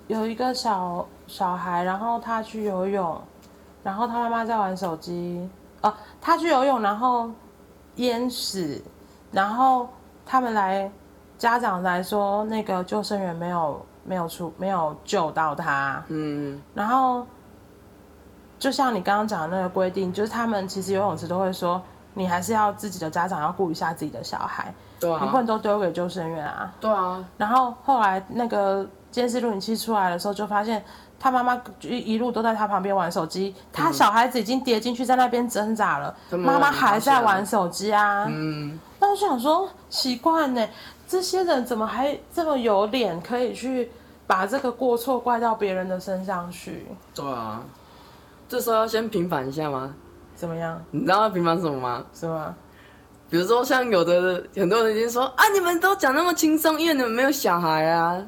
[0.07, 3.21] 有一个小小孩，然后他去游泳，
[3.83, 5.47] 然后他妈妈在玩手机，
[5.81, 7.29] 哦，他去游泳，然后
[7.95, 8.81] 淹死，
[9.31, 9.87] 然后
[10.25, 10.89] 他们来
[11.37, 17.25] 家长来说，那个救生员没有没有出没有救到他，嗯，然后
[18.57, 21.81] 就像你刚刚讲的那个规定，就是他们其实游泳池都会说，
[22.13, 24.73] 你还是要自己的家长要顾一下自己的小孩。
[24.99, 26.71] 对啊，你不能都丢给救生员啊。
[26.79, 27.23] 对啊。
[27.37, 30.83] 然后后来那个监视录影器出来的时候，就发现
[31.21, 38.25] 他妈妈一一路都在他旁边玩手机，他小孩子已经跌进去，在那边挣扎了，妈妈还在玩手机啊。
[38.27, 38.79] 嗯。
[38.99, 40.67] 那我想说，奇怪呢，
[41.07, 43.91] 这些人怎么还这么有脸，可以去
[44.25, 46.87] 把这个过错怪到别人的身上去？
[47.13, 47.61] 对啊。
[48.49, 49.93] 这时候要先平反一下吗？
[50.35, 50.83] 怎么样？
[50.89, 52.03] 你知道要平反什么吗？
[52.15, 52.55] 是吗？
[53.29, 58.21] 比如说，像有的很多人已经说啊，你们都讲那么轻松，因为你们没有小孩啊。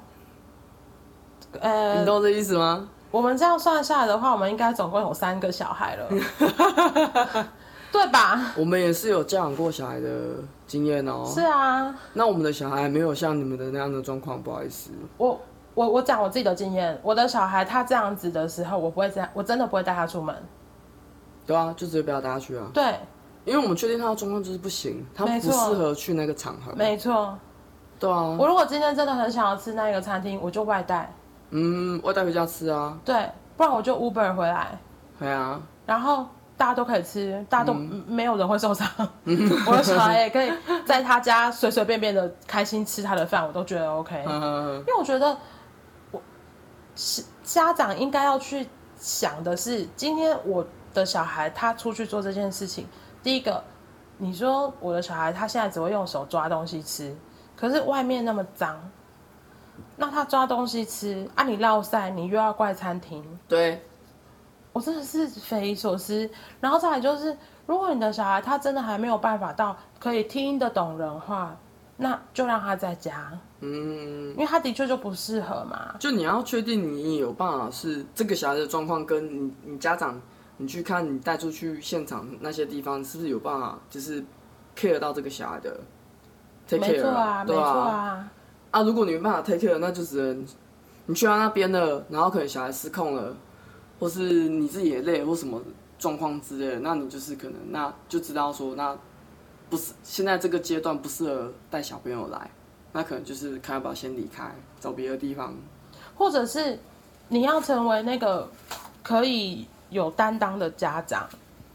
[1.62, 2.88] 呃，你懂这意思吗？
[3.12, 6.10] 我们这样算下来的话，我们应该总共有三个小孩了，
[7.92, 8.54] 对吧？
[8.58, 10.10] 我们也是有教养过小孩的
[10.66, 11.24] 经验哦。
[11.32, 11.94] 是啊。
[12.14, 14.90] 那我们的小孩没有像你们的那样的状况，不好意思。
[15.18, 15.40] 我
[15.76, 20.36] 我我讲我自己的经验，我的小孩他这样子的时候，我不会这样，我真的不会带他出门。
[21.46, 22.66] 对啊，就直接不要带他去啊。
[22.74, 22.96] 对。
[23.46, 26.72] 因为我们确定他的状况就是不行，他不适合去那个场合。
[26.76, 27.38] 没错，
[28.00, 28.36] 对啊。
[28.40, 31.14] 我如果今天真的很想要吃那个餐厅，我就外带。
[31.56, 32.98] 嗯，我带回家吃啊。
[33.06, 34.78] 对，不然我就 Uber 回来。
[35.20, 35.62] 对啊。
[35.86, 36.26] 然后
[36.58, 38.88] 大家都可以吃，大家都没有人会受伤。
[39.26, 40.52] 嗯、我的小孩也可以
[40.86, 44.24] 在他家随随便便的开心吃他的饭，我都觉得 OK。
[44.28, 44.80] 嗯。
[44.80, 45.38] 因为我觉得，
[46.12, 46.22] 我
[46.96, 52.88] 是家长应该要去想的是，今天我的小孩他出去做这件事情。
[53.22, 53.64] 第一个，
[54.18, 57.16] 你说我的小孩他现在只会用手抓东西吃，
[57.56, 58.80] 可是外面那么脏，
[60.04, 63.24] 那他抓东西吃啊，你落赛，你又要怪餐厅。
[63.48, 63.82] 对，
[64.74, 66.30] 我真的是匪夷所思。
[66.60, 71.56] 然后再来就是，如果你的小孩他真的还没有办法到可以听得懂人话，
[71.96, 73.32] 那就让他在家。
[73.62, 75.96] 嗯，因为他的确就不适合嘛。
[76.00, 80.22] 就你要确定你有办法是这个小孩的状况跟你你家长。
[80.58, 84.24] 你去看，你带出去现场那些地方，是不是有办法，就是
[84.78, 85.82] care 到这个小孩的啊，
[86.68, 88.30] 对啊，没错啊。
[88.74, 90.46] 啊，如果你没办法 take care，那就只能
[91.06, 93.36] 你去到那边了，然后可能小孩失控了，
[94.00, 95.62] 或是你自己也累，或什么
[96.00, 98.98] 状况之类的，那你就是可能那就知道说，那
[99.70, 102.50] 不是现在这个阶段不适合带小朋友来，
[102.92, 105.56] 那可能就是看要不要先离开，找别的地方，
[106.16, 106.80] 或者是
[107.30, 108.50] 你要成为那个
[109.02, 109.68] 可以。
[109.90, 111.30] 有担当的家长，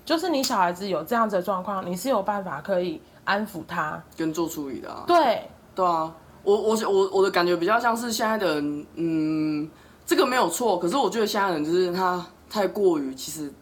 [0.05, 5.05] 就是你小孩子有这样子的状况，你是有办法可以安抚他，跟做处理的啊。
[5.07, 6.13] 对，对啊，
[6.49, 9.71] 我我我我的感觉比较像是现在的人，嗯，
[10.07, 13.53] 这个没有错，可是我觉得现在人就是他太过于其实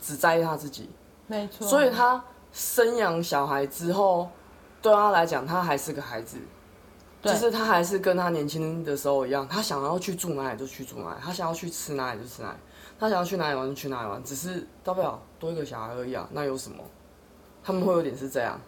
[0.00, 0.90] 只在意他自己，
[1.28, 2.20] 没错，所以他
[2.52, 4.28] 生养小孩之后，
[4.80, 6.38] 对他来讲，他还是个孩子，
[7.22, 12.56] 对就是他还是跟他年轻的时候一样，他想要去住哪里就去住哪里，他想要去吃哪里就吃哪里。
[12.98, 16.78] 他想要去哪里玩就去哪里玩，只是大不了多一个小孩而已啊，那有什么？
[17.62, 18.60] 他们会有点是这样。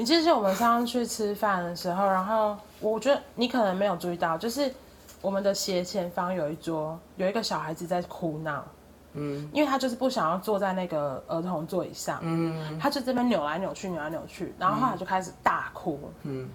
[0.00, 4.72] 你记得我们上次去吃饭的时候，然后我觉得你可能没有注意到，就是
[5.20, 8.64] 我们的斜前方有一桌有一个小孩子在哭闹，
[9.12, 16.48] 嗯，因为他就是不想要坐在那个儿童座椅上，嗯，他就这边扭来扭去，扭来扭去，然后后来就开始大哭，嗯，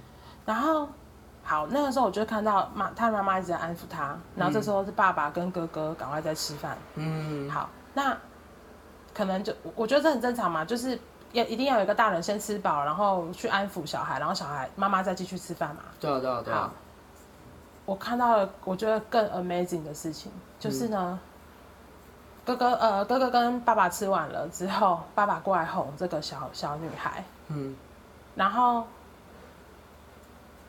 [0.43, 0.89] 然后。
[1.47, 6.75] 好，那个时候我就看到妈，他妈妈一直在安抚他，然后这时候是爸爸跟哥哥赶快在吃饭。
[6.95, 8.17] 嗯，好，那
[9.13, 10.99] 可能就我觉得这很正常嘛，就是
[11.35, 15.83] 要一定要有一个大人先吃饱，然后去安抚小孩，然后小孩妈妈再继续吃饭嘛。
[15.99, 16.71] 对啊，对啊，对啊。
[17.85, 21.19] 我看到了，我觉得更 amazing 的事情就是呢，嗯、
[22.43, 27.75] 哥哥呃哥哥跟爸爸吃完了之后，爸爸过来哄这个小小女孩，嗯，
[28.33, 28.87] 然后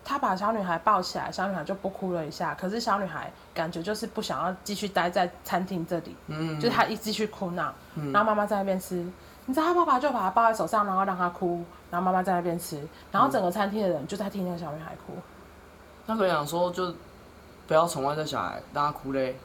[0.05, 9.03] 他把小女孩抱起来，小女孩就不哭了一下，可是小女孩感觉就是不想要继续待在餐厅这里，嗯，就是她一继续哭闹，嗯、然后妈妈在那边吃，
[9.47, 12.81] 你知道他爸爸就把他抱在手上，然后让他哭，然后妈妈在那边吃，
[13.11, 15.15] 然后整个餐厅的人就在听那个小女孩哭。
[16.05, 16.93] 那个想说就
[17.67, 19.37] 不要宠坏这小孩，让他哭嘞。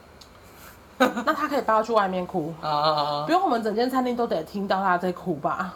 [0.98, 3.26] 那他可以抱他去外面哭 啊啊啊！
[3.26, 5.74] 不用我们整间餐厅都得听到他在哭吧？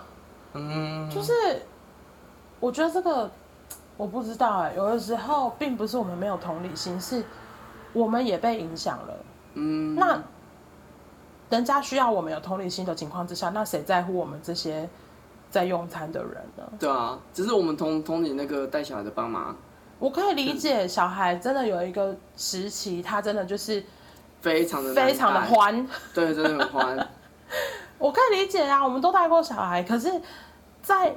[0.52, 1.32] 嗯，就是
[2.60, 3.28] 我觉得这个
[3.96, 7.24] 我不知道哎、欸，有的时候并不是我们没有同理心，是
[7.92, 9.14] 我们也被影响了。
[9.54, 10.22] 嗯，那
[11.48, 14.88] 人家需要我们有同理心的情况之下，那谁在乎我们这些
[15.50, 16.64] 在用餐的人呢？
[16.78, 19.54] 对啊，只是我们同同理那个带小孩的爸妈。
[19.98, 23.82] 我可以理解，小孩真的有一个时期，他真的就是
[24.40, 27.08] 非常的非常的欢，对，真的很欢。
[27.98, 30.20] 我可以理解啊，我们都带过小孩，可是，
[30.82, 31.14] 在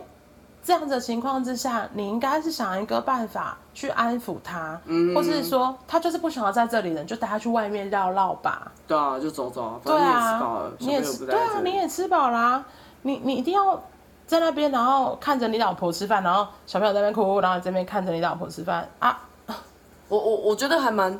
[0.69, 8.71] 这样的情况之下，你应该是想一个办法去安抚他，嗯，或是说他就是不想要在这里了，就带他去外面绕绕吧。
[8.87, 9.81] 对啊，就走走。
[9.83, 12.63] 对啊，你也吃，对啊，你也吃饱啦，
[13.01, 13.81] 你你一定要。
[14.27, 19.19] 在那边，然后看着你老婆吃饭，然后小朋友在那边哭，然后你这边看着你老婆吃饭啊。
[20.07, 21.19] 我我我觉得还蛮，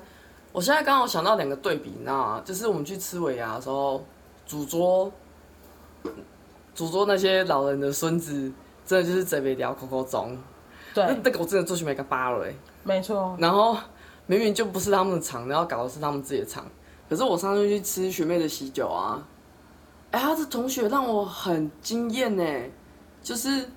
[0.51, 2.41] 我现在刚好想到两个对比，你知道吗？
[2.45, 4.03] 就是我们去吃尾牙的时候，
[4.45, 5.11] 主桌，
[6.75, 8.51] 主桌那些老人的孙子，
[8.89, 10.35] 真的就是嘴没叼口口中。
[10.95, 12.53] 对，那个我真的做去没个巴了哎。
[12.83, 13.37] 没错。
[13.37, 13.77] 然后
[14.25, 16.65] 明明就不是他们的场，然后搞的是他们自己的场。
[17.07, 19.23] 可是我上次去吃学妹的喜酒啊，
[20.09, 22.43] 哎，他的同学让我很惊艳呢。
[23.21, 23.69] 就是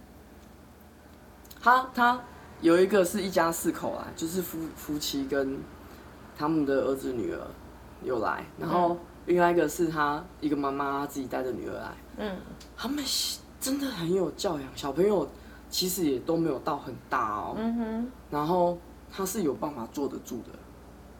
[1.60, 2.18] 他，他
[2.62, 5.60] 有一个是一家四口啊，就是夫夫妻跟
[6.38, 7.40] 他们的儿子女儿
[8.02, 8.96] 有来，然后
[9.26, 11.92] 另外一个是他一个妈妈自己带着女儿来。
[12.16, 12.36] 嗯，
[12.74, 13.04] 他们
[13.62, 15.26] 真的很有教养，小朋友
[15.70, 17.54] 其实也都没有到很大哦。
[17.56, 18.76] 嗯哼，然后
[19.10, 20.50] 他是有办法坐得住的，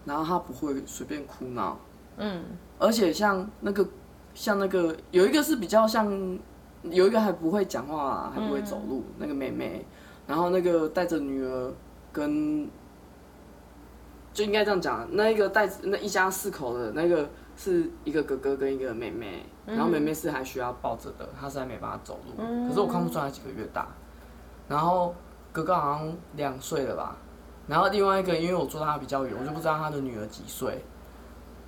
[0.05, 1.79] 然后他不会随便哭闹。
[2.19, 2.45] 嗯，
[2.79, 3.89] 而且像那个
[4.35, 6.39] 像那个有一个是比较像。
[6.91, 9.87] 有一个还不会讲话、啊，还不会走路，嗯、那个妹妹，
[10.27, 11.73] 然后那个带着女儿
[12.13, 12.69] 跟，
[14.33, 23.87] 就应该这样讲，那一个带那一家四口的那个是一个哥哥跟一个妹妹，然后妹妹是还需要抱着的，她实在没办法走路，嗯、可是我看不出来几个月大，
[24.69, 25.15] 然后
[25.53, 27.17] 哥哥好像两岁了吧，
[27.67, 30.85] 然后另外一个因为我坐他比较远，我就不知道他的女儿几岁，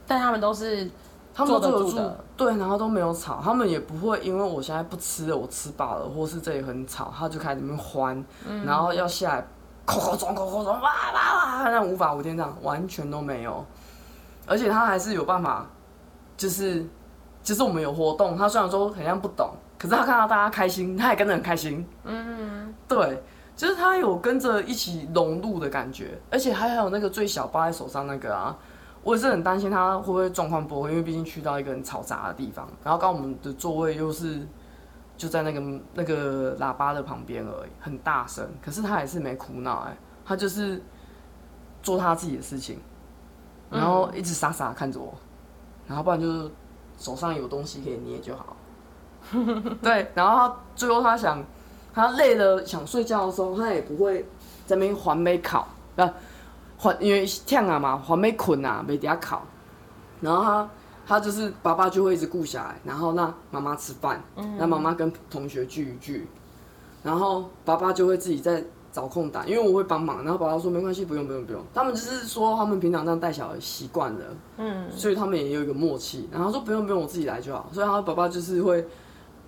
[0.06, 0.90] 但他们都是。
[1.36, 9.46] 他们都坐得住，对，然后都没有吵，他们也不会因为我现在不吃了，我吃饱了，或是这里很吵，他就开始那边欢，嗯、然后要下来，
[9.84, 13.66] 口口撞口口撞，哇哇哇，那无法无天这样，完全都没有，
[14.46, 15.66] 而且他还是有办法，
[16.36, 16.86] 就是
[17.44, 23.22] 就是我们有活动，他虽然说很像不懂，可是他看到大家开心，他也跟着很开心，嗯，对，
[23.54, 28.56] 就是他有跟着一起融入的感觉，而且还有那个最小抱在手上那个啊。
[29.02, 34.40] 我也是很担心他会不会状况不会，因为毕竟去到一个很嘈杂的地方，然后刚我们的座位又是
[35.14, 40.82] 就在那个那个喇叭的旁边而已，很大声，可是他也是没哭闹哎，他就是
[41.82, 42.80] 做他自己的事情，
[43.70, 45.12] 然后一直傻傻看着我，
[45.86, 46.50] 然后不然就是
[46.98, 48.56] 手上有东西可以捏就好，
[49.82, 51.42] 对，然后他最后他想
[51.92, 54.22] 他累了想睡觉的时候，他也不会
[54.66, 56.02] 在那边环美烤，不。
[57.00, 59.40] 因为忝啊嘛，还没困啊，没底考，
[60.20, 60.68] 然后他
[61.06, 64.22] 他就是爸爸就会一直顾下来，然后让妈妈吃饭，
[64.58, 66.28] 让妈妈跟同学聚一聚，
[67.02, 68.62] 然后爸爸就会自己再
[68.94, 74.20] 找空档，因为我会帮忙，然后爸爸说没关系，不用不用不用，他们就是说他们平常这样带小孩习惯了，
[74.58, 78.86] 嗯，所以他们也有一个默契，然后说不用不用，我自己来就好，所以他爸爸就是会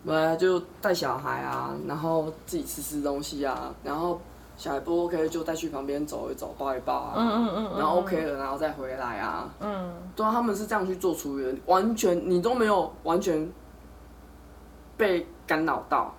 [0.05, 4.21] 呃就带小孩啊，然后自己吃吃东西啊，然后。
[4.59, 9.53] 小孩不 OK 就带去旁边走一走，抱一抱啊，嗯嗯嗯嗯、然后 OK 了，然后再回来啊。
[9.61, 13.47] 嗯，对啊，他们是这样去做处理的，完全你都没有完全
[14.97, 16.15] 被干扰到，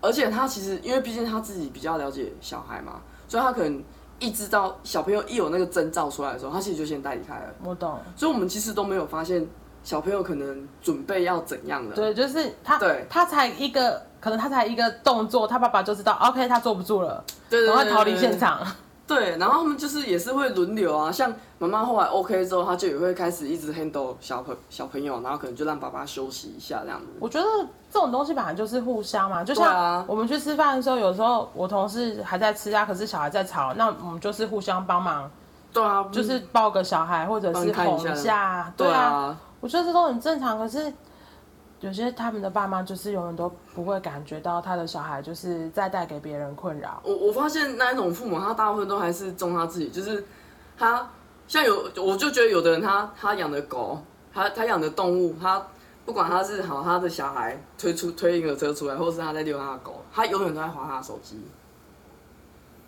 [0.00, 3.82] 而且他其实因为毕竟他自己比较了解小孩嘛，所以他可能
[4.18, 7.54] 一知道小朋友一有那个征兆出来的时候，他其实就先带离开了。
[7.62, 9.46] 我懂，所以我们其实都没有发现
[9.84, 11.94] 小朋友可能准备要怎样了。
[11.94, 14.02] 对，就是他，对，他才一个。
[14.20, 18.60] 可能他才一个动作，他爸爸就知道，OK，他坐不住了，然后逃离现场。
[19.10, 27.06] 对，然后他们就是也是会轮流啊，像妈妈后来 OK 之后，他就也会开始一直 handle 小朋小朋友，然后可能就让爸爸休息一下这样子。
[27.18, 27.46] 我觉得
[27.90, 35.28] 这种东西本来就是互相嘛，就像我们去吃饭的时候，有时候我同事还在吃啊，可是小孩在吵，那我们就是互相帮忙。
[35.72, 40.56] 对啊，就是抱个小孩或者是哄一下，对啊，我觉得这都很正常。
[40.56, 40.92] 可是
[41.80, 47.00] 有些他们的爸妈就是永远都不会感觉到他的小孩就是在带给别人困扰。
[47.04, 50.24] 我我发现那一种父母，他大部分都还是重他自己，就是
[50.76, 51.10] 他
[51.48, 53.98] 像有，我就觉得有的人他他养的狗，
[54.32, 55.66] 他他养的动物，他
[56.04, 61.40] 不管他是好他的小孩推出推婴儿车出来，或是他在遛他的狗，他永远都在划他的手机。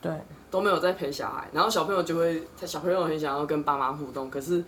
[0.01, 0.13] 对。
[0.51, 4.63] 都没有在陪小孩，然后小朋友就会，他小朋友很想要跟爸妈互动，可是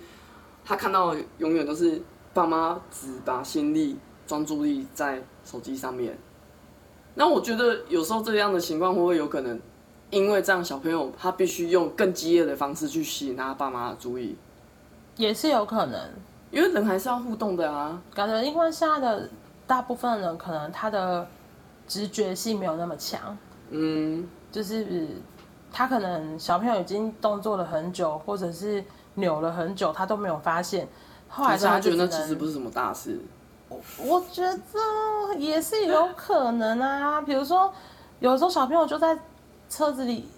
[0.65, 2.01] 他看到永远都是
[2.33, 6.17] 爸妈只把心力、专注力在手机上面。
[7.15, 9.61] 那我觉得有时候这样的情况会不会有可能，
[10.11, 14.37] 因为这样小朋友他必须用更激烈的方式去吸引他爸妈的注意，
[15.17, 16.01] 也是有可能，
[16.51, 18.03] 因为人还是要互动的啊。
[18.15, 19.29] 感觉因为现在的
[19.67, 21.27] 大部分人可能他的
[21.87, 23.37] 直觉性没有那么强，
[23.71, 25.09] 嗯，就是。
[25.77, 28.85] 他可能小朋友已经动作了很久，或者是
[29.15, 30.87] 扭了很久，他都没有发现。
[31.29, 33.19] 后来他觉得那其实不是什么大事。
[33.69, 37.73] 我我觉得也是有可能啊，比如说
[38.21, 39.19] 有时候小朋友就在
[39.69, 40.29] 车子里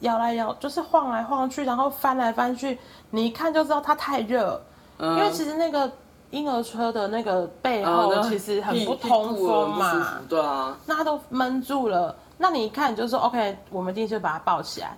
[0.00, 2.78] 摇来摇，就是晃来晃去，然后翻来翻去，
[3.10, 4.60] 你一看就知道他太热。
[4.98, 5.90] 嗯，因为其实那个
[6.30, 12.14] 婴儿车的那个背后其实很不通风嘛，对啊，那他都闷住了。
[12.38, 14.96] 那你一看，你就说 OK，我们一定就把他抱起来，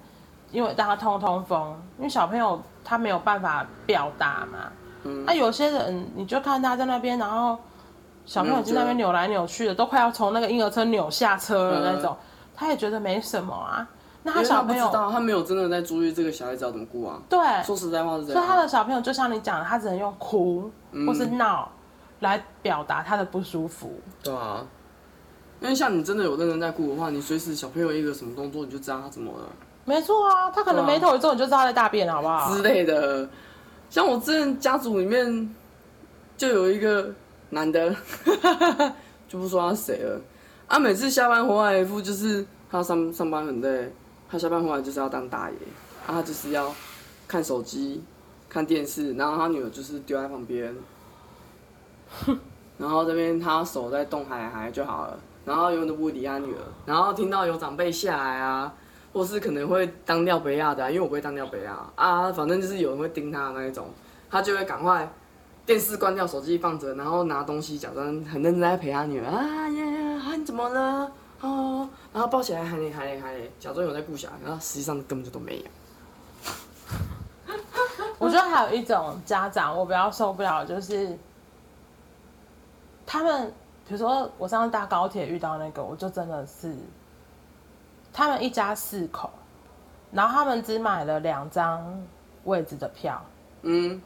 [0.53, 1.77] 因为让他通通风。
[1.99, 4.71] 因为小朋友他没有办法表达嘛。
[5.03, 5.25] 嗯。
[5.25, 7.59] 那有些人，你就看他在那边，然后
[8.25, 12.17] 小朋友在那边扭来扭去的，都快要从那个婴儿车扭下车了那种，
[12.55, 13.87] 他也觉得没什么啊。
[14.23, 17.21] 那他小朋友，他，他没有真的在注意这个小孩子要怎么顾啊。
[17.29, 17.39] 对。
[17.65, 18.35] 说实在话是这样。
[18.35, 20.71] 所以他的小朋友就像你讲的，他只能用哭
[21.07, 21.69] 或是闹
[22.21, 23.93] 来表达他的不舒服。
[24.07, 24.13] 嗯。
[24.23, 24.65] 对啊。
[25.61, 29.45] 因为像你真的有认真在顾的话，你随时小朋友一个什么动作，你就知道他怎么了。
[29.85, 32.55] 没错啊，他可能眉头一皱，你就知道他在大便，好不好？
[32.55, 33.29] 之类的。
[33.91, 35.55] 像我之前家族里面
[36.37, 37.13] 就有一个
[37.53, 37.95] 男的，
[39.29, 40.19] 就不说他谁了。
[40.67, 43.93] 啊，每次下班回来一副就是他上上班很累，
[44.27, 45.57] 他下班回来就是要当大爷，
[46.07, 46.75] 啊，他就是要
[47.29, 48.03] 看手机、
[48.49, 50.75] 看电视，然后他女儿就是丢在旁边，
[52.79, 55.19] 然后这边他手在动，还还就好了。
[55.45, 58.73] 然后永远都不理他女儿，然后听到有长辈下来啊，
[59.13, 63.91] 或是可能会当尿杯亚的、因为我不会当尿杯亚啊，反正就是有人会盯他的那一种，
[64.31, 65.13] 他就会赶快
[65.65, 71.13] 电视关掉，手机放着，然后拿东西假装很认真在陪他女儿啊呀呀，啊你怎么了？
[71.41, 75.65] 哦，然后抱起来喊你喊你喊你，假装有在顾小孩，然后实际上根本就都没有。
[78.19, 81.17] 我觉得还有一种家长我比较受不了，就是
[83.07, 83.53] 他们。
[83.85, 86.75] 比如说，我上次搭高铁遇到那个，我就真的是，
[88.13, 89.29] 他们一家四口，
[90.13, 91.85] 然后他们只买了两张
[92.45, 93.21] 位置的票，
[93.63, 94.01] 嗯，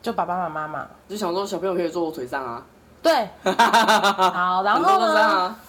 [0.00, 2.62] 就爸爸妈妈嘛，就想说小朋友可以坐我腿上啊，
[3.02, 5.60] 对， 好，然后呢，啊、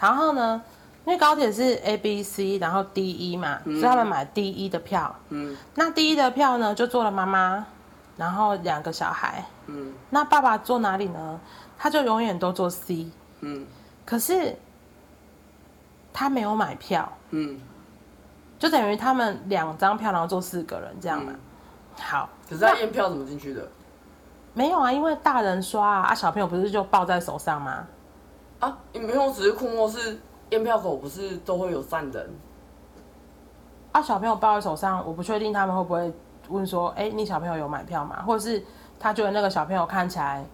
[0.00, 0.60] 然后呢，
[1.04, 7.64] 因为高铁是 A B C，然后 D E 嘛，嗯、所以他们买 D E 的票，嗯，那 D E 的票呢，就坐了妈妈，
[8.16, 11.40] 然后两个小孩，嗯，那爸爸坐哪里呢？
[11.78, 13.66] 他就永远都坐 C，嗯，
[14.04, 14.56] 可是
[16.12, 17.60] 他没有买票，嗯，
[18.58, 21.32] 就等于他们两张票，然后坐四个人这样嘛。
[21.32, 21.40] 嗯、
[22.02, 23.68] 好，可是他验票怎么进去的？
[24.56, 27.86] 没有啊，因为大人刷啊，啊小朋友不是就抱在手上吗？
[28.60, 32.30] 啊，你没有只是困惑是验票口不是都会有站人？
[33.92, 36.10] 啊，小朋友抱在手上，我不确定他们会不会
[36.48, 38.24] 问说，哎、欸，你小朋友有买票吗？
[38.26, 38.64] 或者是
[38.98, 40.44] 他觉得那个小朋友看起来。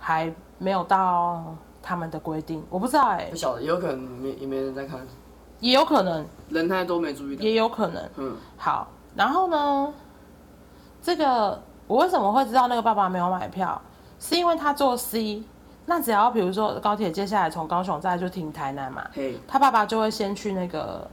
[0.00, 1.42] 还没有到
[1.82, 5.00] 他们的规定，我不知道哎、欸，不晓得，也有可能没也没人在看，
[5.58, 8.08] 也有可能人太多没注意到，也有可能。
[8.14, 8.86] 嗯，好，
[9.16, 9.92] 然后呢，
[11.02, 13.80] 这个我为什么会知道那个爸爸没有买票？
[14.20, 15.42] 是因为他坐 C，
[15.86, 19.04] 那只要比如说高铁接下来从高雄再就停台南嘛，
[19.48, 21.10] 他爸爸就会先去那个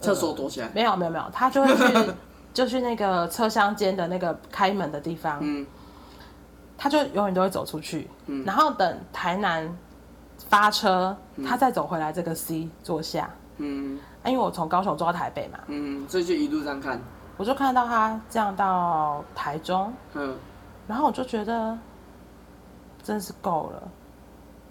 [0.00, 2.12] 厕所躲起来，没有没有没有，他就会去
[2.52, 5.66] 就去那个车厢间的那个开门的地方，嗯。
[6.78, 9.72] 他就永远都会走出去，嗯、然后等台南
[10.48, 13.30] 发车，嗯、他再走回来这个 C 坐下。
[13.58, 17.00] 嗯，因为我从高雄坐到台北嘛，嗯，所以就一路上看，
[17.36, 20.36] 我就看到他这样到台中，嗯，
[20.86, 21.76] 然后我就觉得
[23.02, 23.82] 真是够了，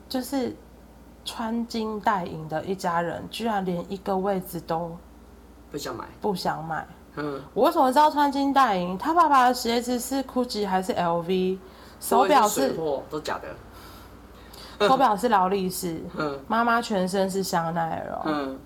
[0.08, 0.56] 就是
[1.26, 4.96] 穿金戴银的一家人，居然连一个位置都
[5.72, 6.88] 不想买，不想买。
[7.16, 8.98] 嗯，我为什么知道穿金戴银？
[8.98, 11.58] 他爸爸的鞋子是 GUCCI 还是 LV？
[12.00, 12.74] 手表是
[13.10, 13.48] 都假的。
[14.88, 16.02] 手表是劳力士。
[16.18, 18.22] 嗯，妈妈全身是香奈儿。
[18.26, 18.58] 嗯，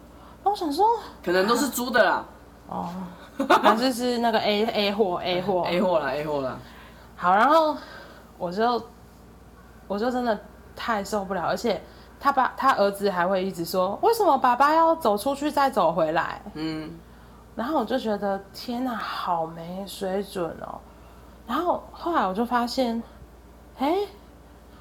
[0.44, 0.86] 那我想说，
[1.24, 2.26] 可能都是租的啦。
[2.70, 2.90] 哦，
[3.62, 6.58] 还是是那个 A A 货 A 货 A 货啦 A 货啦。
[7.16, 7.76] 好，然后
[8.38, 8.82] 我就
[9.88, 10.40] 我就真的
[10.76, 11.82] 太受不了，而且
[12.20, 16.42] 他爸他儿子还会一直说，为什么爸爸要走出去再走回来？
[16.54, 16.92] 嗯。
[17.56, 20.78] 然后我就觉得天哪，好没水准哦。
[21.48, 23.02] 然后后来我就发现，
[23.78, 23.96] 哎，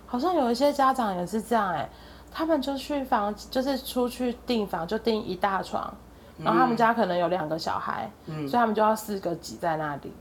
[0.07, 1.89] 好像有一些家长也是这样哎，
[2.33, 5.95] 他们就去房，就是出去订房就订一大床，
[6.39, 10.13] 然后他们家可能有两个小孩，嗯，所以他们就要四个挤在那里。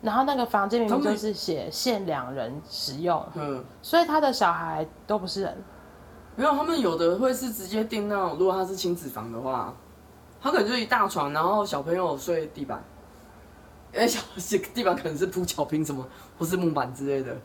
[0.00, 5.64] 然后那个房间明明就是写限两人使用，嗯，所以他的小孩都不是人。
[6.36, 9.74] 没有，他们有的会是直接订那种，如果他是亲子房的话。
[10.40, 12.80] 他可能就是一大床，然后小朋友睡地板，
[13.92, 14.20] 因为小
[14.72, 16.06] 地板可能是铺巧拼什么，
[16.38, 17.36] 或是木板之类的。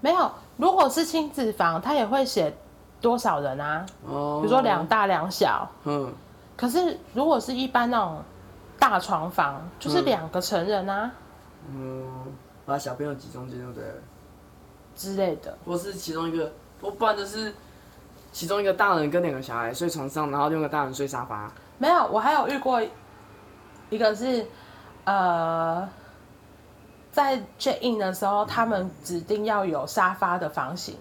[0.00, 2.50] 没有，如果是亲子房，他也会写
[2.98, 3.84] 多少人啊？
[4.06, 5.68] 哦，比如说两大两小。
[5.84, 6.10] 嗯。
[6.60, 8.22] 可是如果是一般那种
[8.78, 11.10] 大床房，就是两个成人啊。
[11.72, 12.06] 嗯。
[12.66, 13.94] 把小朋友挤中间就对了。
[14.94, 15.56] 之类的。
[15.64, 17.52] 或是其中一个，我不然就是
[18.30, 21.50] 其中一个大人跟两个小孩睡床上，然后另一个大人睡沙发。
[21.78, 22.80] 没有，我还有遇过
[23.88, 24.46] 一个是，
[25.04, 25.88] 呃，
[27.10, 30.94] 在 check in 的时候，他们指定要有沙发的房型，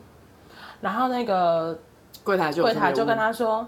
[0.82, 1.78] 然后那个
[2.24, 3.68] 柜台就柜台就跟他说，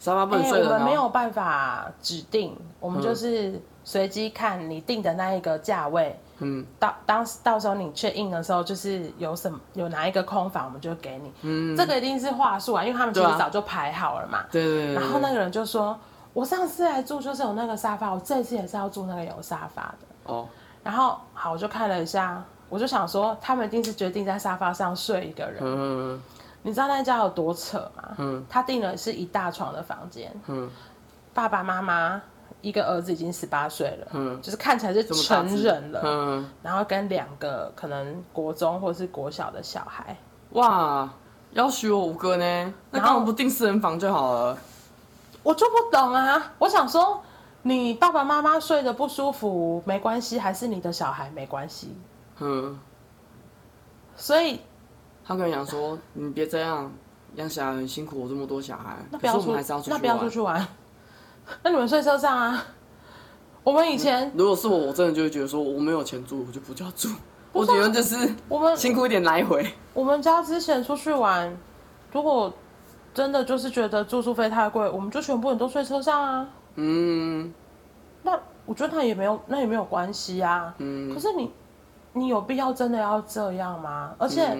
[0.00, 6.18] 沙发不能睡的、欸、我们没有办法指定，我们就是随机看你定的那一个价位。
[6.38, 11.32] 嗯，到当时到时候你 check in 的时候，就是有什么有哪一个空房，我们就给你。
[11.42, 14.44] 嗯，这个一定是话术啊，因为他们其实早就排好了嘛。
[14.50, 14.94] 对对对。
[14.94, 15.96] 然后那个人就说。
[16.32, 20.32] 我上次来住就是有那个沙发，我这次也是要住那个有沙发的。
[20.32, 20.36] 哦。
[20.36, 20.46] Oh.
[20.84, 25.56] 然后好，我就看了一下，我就想说，他们一定是决定在沙发上睡一个人。
[25.60, 26.22] 嗯。
[26.62, 26.68] Mm.
[26.68, 28.14] 你知道那家有多扯吗？
[28.18, 28.34] 嗯。
[28.34, 28.44] Mm.
[28.48, 30.32] 他订了是一大床的房间。
[30.46, 30.56] 嗯。
[30.56, 30.70] Mm.
[31.32, 32.20] 爸爸妈妈
[32.60, 34.08] 一个儿子已经十八岁了。
[34.12, 34.32] 嗯。
[34.32, 34.40] Mm.
[34.40, 36.00] 就是看起来是成人了。
[36.04, 36.26] 嗯。
[36.38, 36.46] Mm.
[36.62, 40.16] 然后跟两个可能国中或是国小的小孩。
[40.50, 41.08] 哇，
[41.52, 42.74] 要许我五个呢？
[42.90, 44.58] 那干嘛不订四人房就好了？
[45.42, 46.52] 我就不懂啊！
[46.58, 47.22] 我想说，
[47.62, 51.96] 你爸爸妈妈睡得不舒服没关系，还是你的小孩没关系？
[52.40, 52.78] 嗯。
[54.16, 54.60] 所以，
[55.30, 56.90] 他跟你讲说：“你别这样，
[57.36, 60.66] 养小孩很辛苦，我这么多小孩。”那不要出去，那不要出去玩。
[61.62, 62.64] 那你们睡车上啊？
[63.62, 67.08] 我们以前，嗯、如果是我，我真的就会觉得说，我没有钱住，我就不叫住。
[67.52, 68.16] 我觉得就是
[68.48, 69.64] 我们辛苦一点来回。
[69.94, 71.56] 我们家之前出去玩，
[72.12, 72.52] 如果。
[73.12, 76.48] 真的就是觉得住宿费太贵，我们就全部人都睡车上啊。
[76.76, 77.52] 嗯，
[78.22, 80.72] 那我觉得那也没有，那也没有关系啊。
[80.78, 81.50] 嗯，可是你，
[82.12, 84.14] 你有必要真的要这样吗？
[84.16, 84.56] 而且，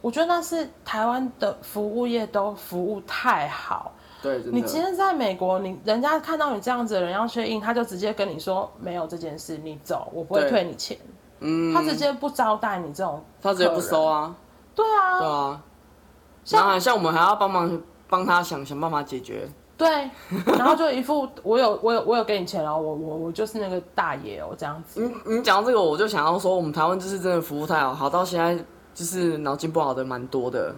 [0.00, 3.92] 我觉得那是台湾的服务业都服务太好。
[4.20, 10.98] 对，你今天在美国，你人家看到你这样子的人要 check in，他就直接跟你说没有这件事，你走，我不会退你钱。
[11.40, 14.34] 嗯，他直接不招待你这种，他直接不收啊。
[14.74, 15.62] 对啊，对啊。
[16.44, 19.46] 像像我们还要帮忙帮他想想办法解决，
[19.76, 20.10] 对，
[20.46, 25.00] 然后就一副我有我有我有给你钱了，我我我就是那个大爷哦这样子。
[25.00, 28.64] 你你讲到这个，我就想要说，我们台湾就是真的服务太好，好到现在
[28.98, 30.74] 就是脑筋不好的蛮多的。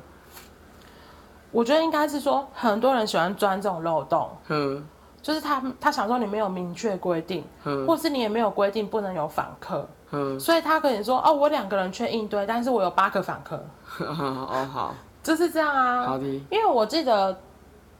[1.51, 4.87] 我觉得应该是说很多人喜欢钻这种漏洞，嗯，
[5.23, 13.57] 就是他他想说你没有明确规定，嗯，或是你也没有规定不能有访客，嗯，所以他可能说哦，我两个人去应对，但是我有八个访客，
[14.05, 14.95] 哦好。
[15.23, 16.25] 就是这样啊，好的。
[16.51, 17.35] 因为我记得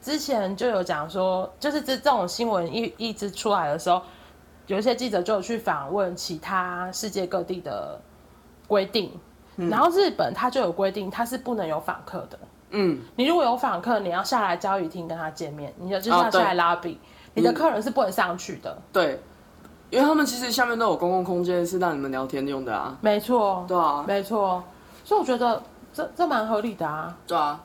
[0.03, 4.03] 之前就有讲说，就是这这种新闻一一直出来的时候，
[4.67, 8.01] 有一些记者就有去访问其他世界各地的
[8.69, 9.13] 规定，
[9.61, 12.39] 嗯、然后日本它就有规定，它是不能有访客的。
[12.71, 16.99] 嗯，你如果有访客，你要下来交易厅跟他见面，你就就是要下来 lobby，、哦、
[17.35, 18.77] 你的客人是不能上去的。
[18.93, 19.21] 对，
[19.91, 22.97] 因为他们其实下面都有公共空间是让你们聊天用的啊。
[23.01, 24.63] 没错，对啊，没错。
[25.05, 25.63] 所以我觉得。
[25.93, 27.61] 这这蛮合理的啊，对啊，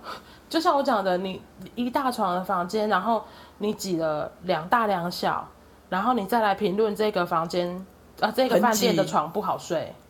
[0.49, 1.39] 就像我讲的，你
[1.75, 3.23] 一大床的房间，然后
[3.59, 5.47] 你挤了两大两小，
[5.89, 7.85] 然后你再来评论这个房间
[8.19, 9.93] 啊，这个饭店的床不好睡，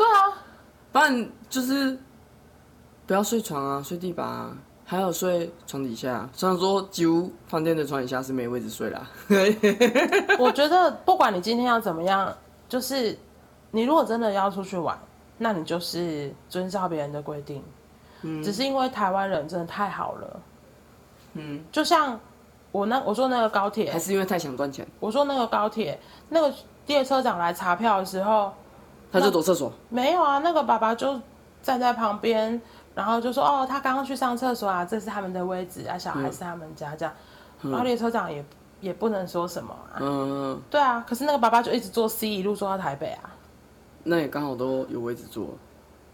[0.00, 0.32] 对啊，
[0.92, 1.98] 不然就是
[3.06, 6.26] 不要睡床啊，睡地板啊，还有睡床底下。
[6.32, 9.06] 虽然说几乎饭店的床底下是没位置睡啦，
[10.40, 12.34] 我觉得不管你今天要怎么样，
[12.66, 13.18] 就是
[13.70, 14.98] 你如果真的要出去玩。
[15.42, 17.64] 那你就是遵照别人的规定，
[18.20, 20.40] 嗯，只是因为台湾人真的太好了，
[21.32, 22.20] 嗯，就像
[22.72, 24.86] 我那我说那个高铁，还是因为太想赚钱？
[24.98, 25.98] 我说那个高铁，
[26.28, 26.54] 那个
[26.86, 28.52] 列车长来查票的时候，
[29.10, 29.72] 他就躲厕所？
[29.88, 31.20] 没有啊，那个爸爸就
[31.62, 32.60] 站在旁边，
[32.94, 37.14] 然后就说：“哦，他刚刚去上厕所啊，这是他们的位置啊，小孩是他们家这样。
[37.62, 38.44] 嗯”然后列车长也
[38.80, 39.98] 也不能说什么啊。
[40.00, 43.30] 嗯，对啊，可是那个爸爸就一直坐 C 一路坐到台北啊。
[44.04, 45.48] 那也刚好都有位置坐。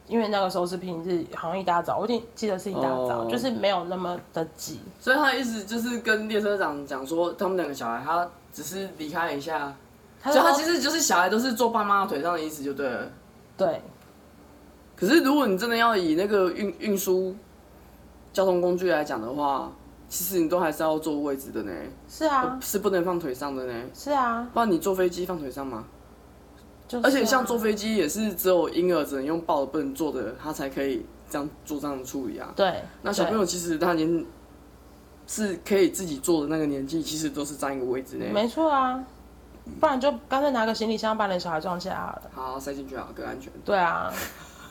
[0.08, 4.80] 因为那个时候是平日，好像一大早，我已经记得是一大早，哦、就是没有那么的挤。
[5.00, 9.74] 所以他的意思就是跟列车长讲说，他们两个小孩，他只是离开了一下，
[10.24, 13.10] 所以他其实就是小孩都是坐爸妈腿上的意思就对了。
[13.56, 13.80] 对。
[14.96, 17.34] 可是如果你真的要以那个运运输
[18.32, 19.70] 交通工具来讲的话，
[20.08, 21.72] 其实你都还是要坐位置的呢。
[22.08, 22.58] 是啊。
[22.62, 23.74] 是不能放腿上的呢。
[23.94, 24.48] 是啊。
[24.52, 25.84] 不然你坐飞机放腿上吗？
[26.92, 32.52] 啊、而且像坐飞机也是只有婴儿只能用抱的，不能坐的，他才可以这样做这样的处理啊。
[32.54, 32.80] 对。
[33.02, 34.24] 那小朋友其实他连
[35.26, 38.26] 是可以自己坐的那个年纪，其实都是占一个位置呢。
[38.32, 39.04] 没错啊，
[39.80, 42.22] 不然就干脆拿个行李箱把你小孩装起来好了。
[42.34, 43.52] 好，塞进去好，更安全。
[43.64, 44.12] 对啊，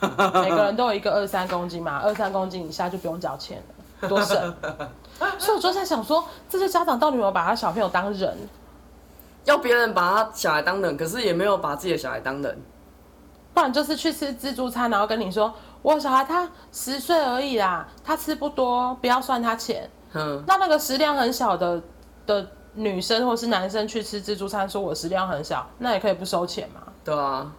[0.00, 3.62] 每个人都有一个二三公斤嘛，二三公斤以下就不用交钱
[4.00, 4.54] 了，多省。
[5.38, 8.36] 所以我就在想说，这些家长到底有没有把他小朋友当人？
[9.44, 12.58] 要别人把他小孩当人，可是也没有把自己的小孩当人，
[13.54, 19.88] 不然就是去吃自助餐，然后跟你说，我小孩他十岁而已啦，他吃不多，不要算他钱。
[20.14, 21.80] 嗯，那那个食量很小的
[22.26, 26.82] 的女生或是男生去吃自助餐，说我食量很小，那也可以不收钱嘛？
[27.04, 27.50] 对啊。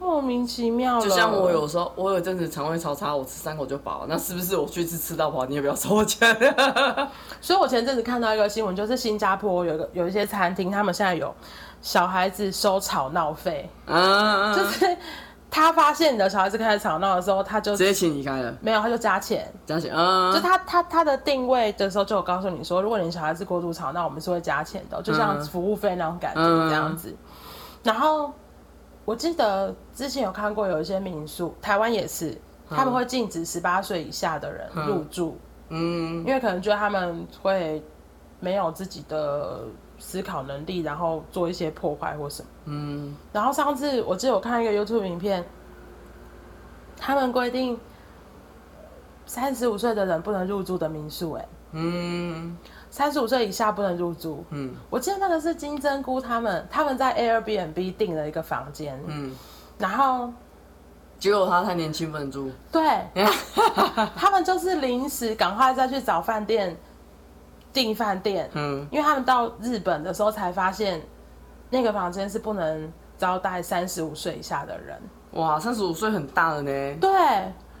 [0.00, 4.04] 莫名其妙，就像我有时候，我有阵子肠胃超差，我吃三口就饱。
[4.06, 6.36] 那是不是我去吃吃到饱，你也不要收我钱？
[7.40, 11.34] 所以，我前阵子看到一个新闻，就是新加坡有个有一些餐厅，他们现在有
[11.80, 13.70] 小孩子收吵闹费。
[13.86, 14.94] 嗯，就是
[15.54, 18.52] 他发现你的小孩子开始吵闹的时候，他就直接请离开了。
[18.60, 19.94] 没有，他就加钱，加钱。
[19.94, 27.14] 嗯，就他他他的定位的时候，就有告诉你说，如果你小孩子过度吵闹，我们是会加钱的，就像服务费那种感觉这样子。
[27.82, 28.32] 然后。
[29.06, 32.34] 我记得之前有看过有一些民宿，台湾也是，
[32.70, 35.36] 他们会禁止十八岁以下的人入住，
[35.68, 37.84] 嗯，因为可能觉得他们会
[38.40, 39.60] 没有自己的
[40.04, 43.16] 思考能力，然后做一些破坏或什么，嗯。
[43.32, 45.42] 然后上次我记得我看一个 YouTube 影片，
[46.94, 47.80] 他们规定
[49.24, 52.54] 三十五岁的人不能入住的民宿，哎，嗯。
[52.90, 54.44] 三十五岁以下不能入住。
[54.50, 58.96] 嗯，我记得那个是金针菇他们，他们在 Airbnb 订了一个房间。
[59.06, 59.34] 嗯，
[59.78, 60.32] 然后
[61.18, 62.48] 结果他太年轻不能住。
[62.70, 62.84] 对，
[64.14, 66.76] 他们就是临时赶快再去找饭店
[67.74, 68.48] 订饭店。
[68.54, 71.02] 嗯，因为他们到日本的时候才发现，
[71.68, 74.96] 那个房间是不能招待三十五岁以下的人。
[75.32, 76.70] 哇，三十五岁很大了呢。
[77.00, 77.10] 对，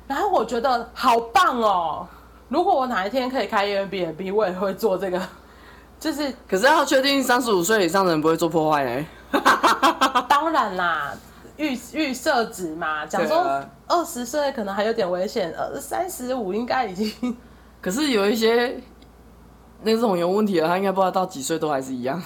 [0.06, 2.06] 然后我觉得好棒哦。
[2.48, 5.20] 如果我哪一天可以开 Airbnb，我也会做这个，
[5.98, 6.34] 就是。
[6.48, 9.06] 可是要确定三十五岁以上的人不会做破坏呢？
[10.28, 11.14] 当然啦，
[11.56, 17.36] 预预设值嘛，讲说二十岁可能还有点危险，呃，三十五应该已经。
[17.80, 18.76] 可是有一些
[19.84, 22.22] 那种有问题了，他应该不知道到几岁都还是一样。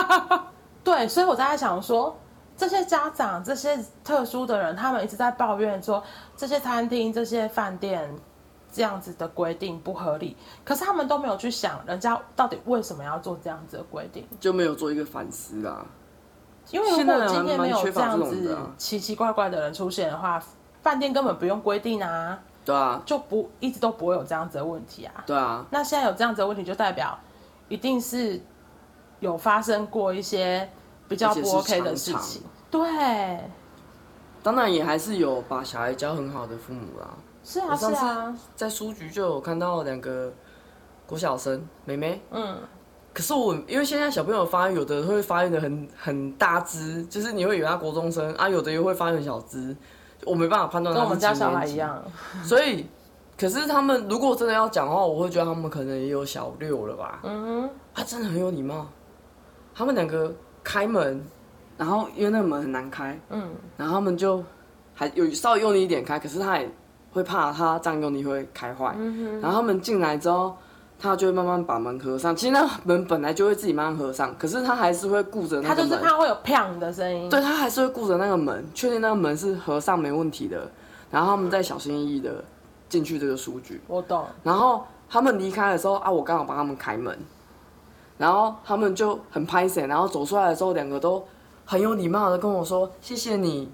[0.82, 2.16] 对，所以我在想说，
[2.56, 6.02] 这些家长、这些特殊的人，他们一直在抱怨说，
[6.36, 8.12] 这些餐厅、这些饭店。
[8.72, 15.86] 这样子的规定不合理，可是他们都没有去想，人家到底为什么要做这样子的规定，就没有做一个反思啦。
[16.70, 20.42] 因为如果今天没有这样子奇奇怪怪的人出现的话，
[20.82, 22.38] 饭店根本不用规定啊。
[22.66, 25.24] 对啊，就不一直都不会有这样子的问题啊。
[25.24, 27.18] 对啊，那现在有这样子的问题，就代表
[27.68, 28.38] 一定是
[29.20, 30.68] 有发生过一些
[31.08, 32.42] 比较不 OK 的事情。
[32.70, 33.48] 对，
[34.42, 37.08] 当然也还是有把小孩教很好的父母啦。
[37.44, 40.32] 是啊，是啊，在书局就有看到两个
[41.06, 42.20] 国小生妹妹。
[42.32, 42.58] 嗯，
[43.14, 49.76] 可是我因为现在小朋友发育，有的会发育的很很大只，就是你会以为他国中生啊，有的又会发育很小只，
[50.26, 50.94] 我没办法判断。
[50.94, 52.02] 跟我们家小孩一样。
[52.44, 52.84] 所以，
[53.38, 57.20] 可是他们如果真的要讲的话，我会觉得他们可能也有小六了吧。
[57.22, 58.86] 嗯哼，他真的很有礼貌。
[59.74, 61.24] 他们两个开门，
[61.78, 64.44] 然后因为那个门很难开，嗯，然后他们就
[64.94, 66.70] 还有稍微用力一点开，可是他也。
[67.12, 70.54] 会怕他这样用力会开坏，嗯、然后他们进来之后，
[70.98, 72.34] 他就会慢慢把门合上。
[72.34, 75.76] 其实那门本来就会自己慢慢合上，可是他还是会顾着那个门。
[75.76, 77.28] 他就是怕会有砰的声音。
[77.28, 80.70] 对，他还是会顾着那个门，确定那个门是合上没问题的，
[81.10, 82.42] 然后他们再小心翼翼的
[82.88, 83.80] 进去这个书局。
[83.86, 84.24] 我懂。
[84.42, 87.16] 然后他们离开的时候啊，我刚好帮他们开门，
[88.18, 91.22] 然后他们就很拍手，然后走出来的时候，两个都
[91.64, 93.70] 很有礼貌的跟我说谢谢你。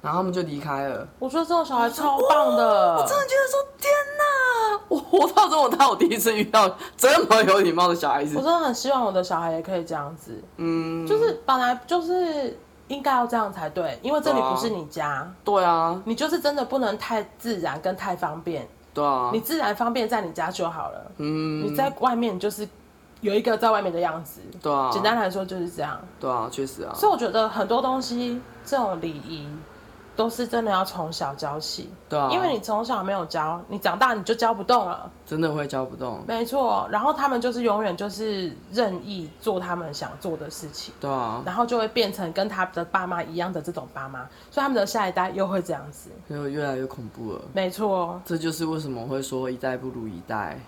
[0.00, 1.06] 然后他们就离开了。
[1.18, 8.36] 我觉得这种小孩超棒的，我真的觉得说天哪，我活到这么大，我第一次遇到这么有礼貌的小孩子。
[8.36, 22.66] 我真的很希望我的小孩也可以这样子，嗯，就是本来就是应该要这样才对，因为这里不是你家，对啊，你就是真的不能太自然跟太方便，对啊，你自然方便在你家就好了，嗯，你在外面就是
[23.20, 29.48] 有一个在外面的样子，对啊，简单来说就是这样，对啊，确实啊，所以我觉得很多东西这种礼仪。
[30.18, 36.20] 都是真的要从小教起，对啊，因为你从小没有教，你长大你就教不动了，真的会教不动。
[36.26, 47.40] 没错，然后他们就是永远就是任意做他们想做的事情，对啊，然后就会变成跟他的爸妈一样的这种爸妈，所以他们的下一代又会这样子，就越来越恐怖了。
[47.52, 50.58] 没错，这就是为什么会说一代不如一代。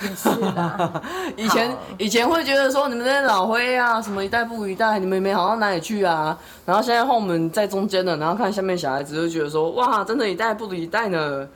[0.00, 1.02] 也是的，
[1.36, 6.36] 以前以前会觉得说你们这些老灰啊，什么一代不如一代，你们没好到哪里去啊？
[6.64, 11.48] 然后现在后门在中间的，然后看下面小孩子就觉得说，哇，真的，一代不如一代呢。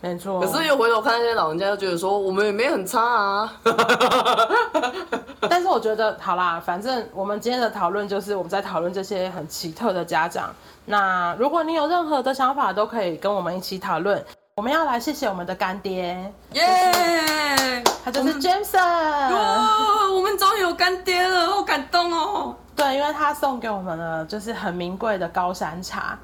[0.00, 0.40] 没错。
[0.40, 3.52] 可是又回头看那些老人家，就觉得说我们也没很差啊。
[5.48, 10.50] 但是我觉得好啦，反正我们今天的讨论就是我们在讨论这些很奇特的家长。
[10.86, 14.24] 那如果你有任何的想法，都可以跟我们一起讨论。
[14.56, 17.90] 我们要来谢谢我们的干爹，耶、yeah!！
[18.04, 18.76] 他就是 Jameson。
[18.78, 22.54] 哇，我们终于有干爹了，好感动哦。
[22.76, 26.18] 对，因为他送给我们了，就是很名贵的高山茶，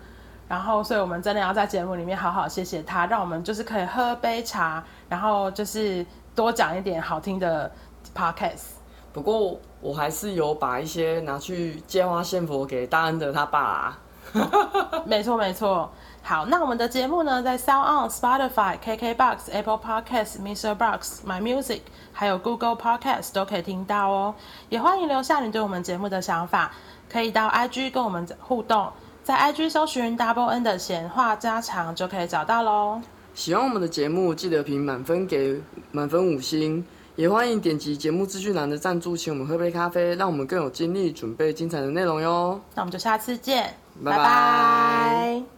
[0.46, 6.04] 然后，所以我们真的要在节目里面好好谢谢他，让我们就是可以喝杯茶，然后就是
[6.34, 7.72] 多讲一点好听的
[8.14, 8.72] podcast。
[9.10, 13.98] 不过我还是有把一些拿去借花献佛给大恩的他爸啊。
[15.06, 15.90] 没错，没错。
[16.28, 20.74] 好，那我们的节目呢，在 Sound On、Spotify、KKBox、Apple Podcasts、Mr.
[20.74, 21.80] Box、My Music，
[22.12, 24.34] 还有 Google Podcasts 都可以听到哦。
[24.68, 26.70] 也欢迎留下你对我们节目的想法，
[27.10, 28.92] 可以到 IG 跟我们互动，
[29.24, 33.00] 在 IG 搜寻 Double N 的闲话家常就可以找到喽。
[33.34, 35.58] 喜欢我们的节目，记得评满分给
[35.92, 36.84] 满分五星，
[37.16, 42.60] 也欢迎点击节目资讯栏的赞助，请我们喝杯咖啡，让我们更有精力准备精彩的内容哟。
[42.74, 43.74] 那我们就下次见，
[44.04, 45.57] 拜拜。